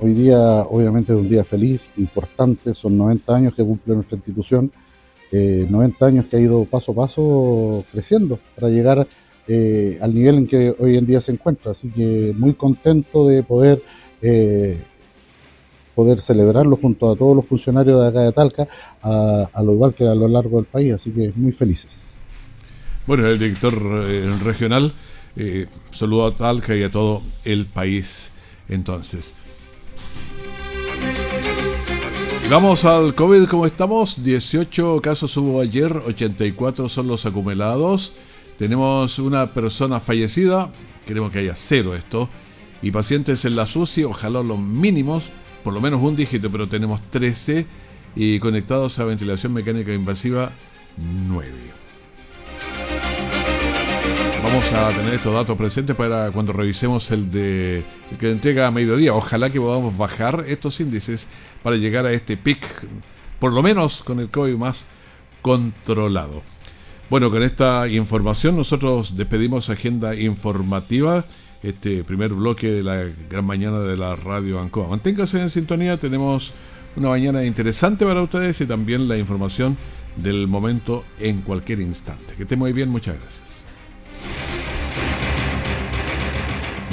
Hoy 0.00 0.14
día, 0.14 0.38
obviamente, 0.62 1.12
es 1.12 1.18
un 1.18 1.28
día 1.28 1.44
feliz, 1.44 1.90
importante, 1.96 2.74
son 2.74 2.98
90 2.98 3.34
años 3.34 3.54
que 3.54 3.64
cumple 3.64 3.94
nuestra 3.94 4.16
institución, 4.16 4.70
90 5.32 6.04
eh, 6.04 6.08
años 6.08 6.26
que 6.26 6.36
ha 6.36 6.40
ido 6.40 6.64
paso 6.64 6.92
a 6.92 6.94
paso 6.94 7.84
creciendo 7.90 8.38
para 8.54 8.68
llegar 8.68 9.00
a 9.00 9.06
eh, 9.48 9.98
al 10.00 10.12
nivel 10.12 10.38
en 10.38 10.46
que 10.48 10.74
hoy 10.78 10.96
en 10.96 11.06
día 11.06 11.20
se 11.20 11.32
encuentra. 11.32 11.72
Así 11.72 11.88
que 11.90 12.34
muy 12.36 12.54
contento 12.54 13.28
de 13.28 13.42
poder, 13.42 13.82
eh, 14.20 14.82
poder 15.94 16.20
celebrarlo 16.20 16.76
junto 16.76 17.12
a 17.12 17.16
todos 17.16 17.36
los 17.36 17.46
funcionarios 17.46 18.00
de 18.00 18.08
acá 18.08 18.20
de 18.22 18.32
Talca, 18.32 18.68
a, 19.02 19.62
lo 19.62 19.72
igual 19.72 19.94
que 19.94 20.04
a 20.04 20.14
lo 20.14 20.26
largo 20.26 20.56
del 20.56 20.66
país. 20.66 20.94
Así 20.94 21.10
que 21.10 21.32
muy 21.36 21.52
felices. 21.52 22.02
Bueno, 23.06 23.26
el 23.26 23.38
director 23.38 23.74
eh, 24.04 24.28
regional 24.42 24.92
saludó 25.92 26.26
a 26.26 26.34
Talca 26.34 26.74
y 26.74 26.82
a 26.82 26.90
todo 26.90 27.22
el 27.44 27.66
país 27.66 28.32
entonces. 28.68 29.36
Y 32.46 32.48
vamos 32.48 32.84
al 32.84 33.12
COVID, 33.16 33.46
¿cómo 33.46 33.66
estamos? 33.66 34.22
18 34.22 35.00
casos 35.02 35.36
hubo 35.36 35.60
ayer, 35.60 35.90
84 35.90 36.88
son 36.88 37.08
los 37.08 37.26
acumulados. 37.26 38.12
Tenemos 38.56 39.18
una 39.18 39.52
persona 39.52 39.98
fallecida, 39.98 40.70
queremos 41.04 41.32
que 41.32 41.40
haya 41.40 41.56
cero 41.56 41.96
esto, 41.96 42.28
y 42.82 42.92
pacientes 42.92 43.44
en 43.46 43.56
la 43.56 43.66
SUSI, 43.66 44.04
ojalá 44.04 44.44
los 44.44 44.60
mínimos, 44.60 45.24
por 45.64 45.74
lo 45.74 45.80
menos 45.80 46.00
un 46.00 46.14
dígito, 46.14 46.48
pero 46.48 46.68
tenemos 46.68 47.00
13, 47.10 47.66
y 48.14 48.38
conectados 48.38 49.00
a 49.00 49.04
ventilación 49.04 49.52
mecánica 49.52 49.92
invasiva 49.92 50.52
9. 51.28 51.85
Vamos 54.42 54.72
a 54.72 54.88
tener 54.88 55.14
estos 55.14 55.32
datos 55.32 55.56
presentes 55.56 55.96
para 55.96 56.30
cuando 56.30 56.52
revisemos 56.52 57.10
el 57.10 57.30
de 57.30 57.84
el 58.10 58.18
que 58.18 58.30
entrega 58.30 58.66
a 58.66 58.70
mediodía. 58.70 59.14
Ojalá 59.14 59.50
que 59.50 59.60
podamos 59.60 59.96
bajar 59.96 60.44
estos 60.46 60.80
índices 60.80 61.28
para 61.62 61.76
llegar 61.76 62.06
a 62.06 62.12
este 62.12 62.36
pic, 62.36 62.64
por 63.38 63.52
lo 63.52 63.62
menos 63.62 64.02
con 64.02 64.20
el 64.20 64.30
COVID 64.30 64.56
más 64.56 64.84
controlado. 65.42 66.42
Bueno, 67.08 67.30
con 67.30 67.42
esta 67.42 67.88
información 67.88 68.56
nosotros 68.56 69.16
despedimos 69.16 69.70
Agenda 69.70 70.14
Informativa, 70.14 71.24
este 71.62 72.04
primer 72.04 72.32
bloque 72.34 72.70
de 72.70 72.82
la 72.82 73.04
gran 73.30 73.44
mañana 73.44 73.80
de 73.80 73.96
la 73.96 74.16
radio 74.16 74.60
Ancoa. 74.60 74.88
Manténgase 74.88 75.40
en 75.40 75.50
sintonía, 75.50 75.98
tenemos 75.98 76.52
una 76.96 77.10
mañana 77.10 77.44
interesante 77.44 78.04
para 78.04 78.22
ustedes 78.22 78.60
y 78.60 78.66
también 78.66 79.08
la 79.08 79.16
información 79.16 79.76
del 80.16 80.48
momento 80.48 81.04
en 81.20 81.42
cualquier 81.42 81.80
instante. 81.80 82.34
Que 82.34 82.42
esté 82.42 82.56
muy 82.56 82.72
bien, 82.72 82.88
muchas 82.88 83.18
gracias. 83.20 83.55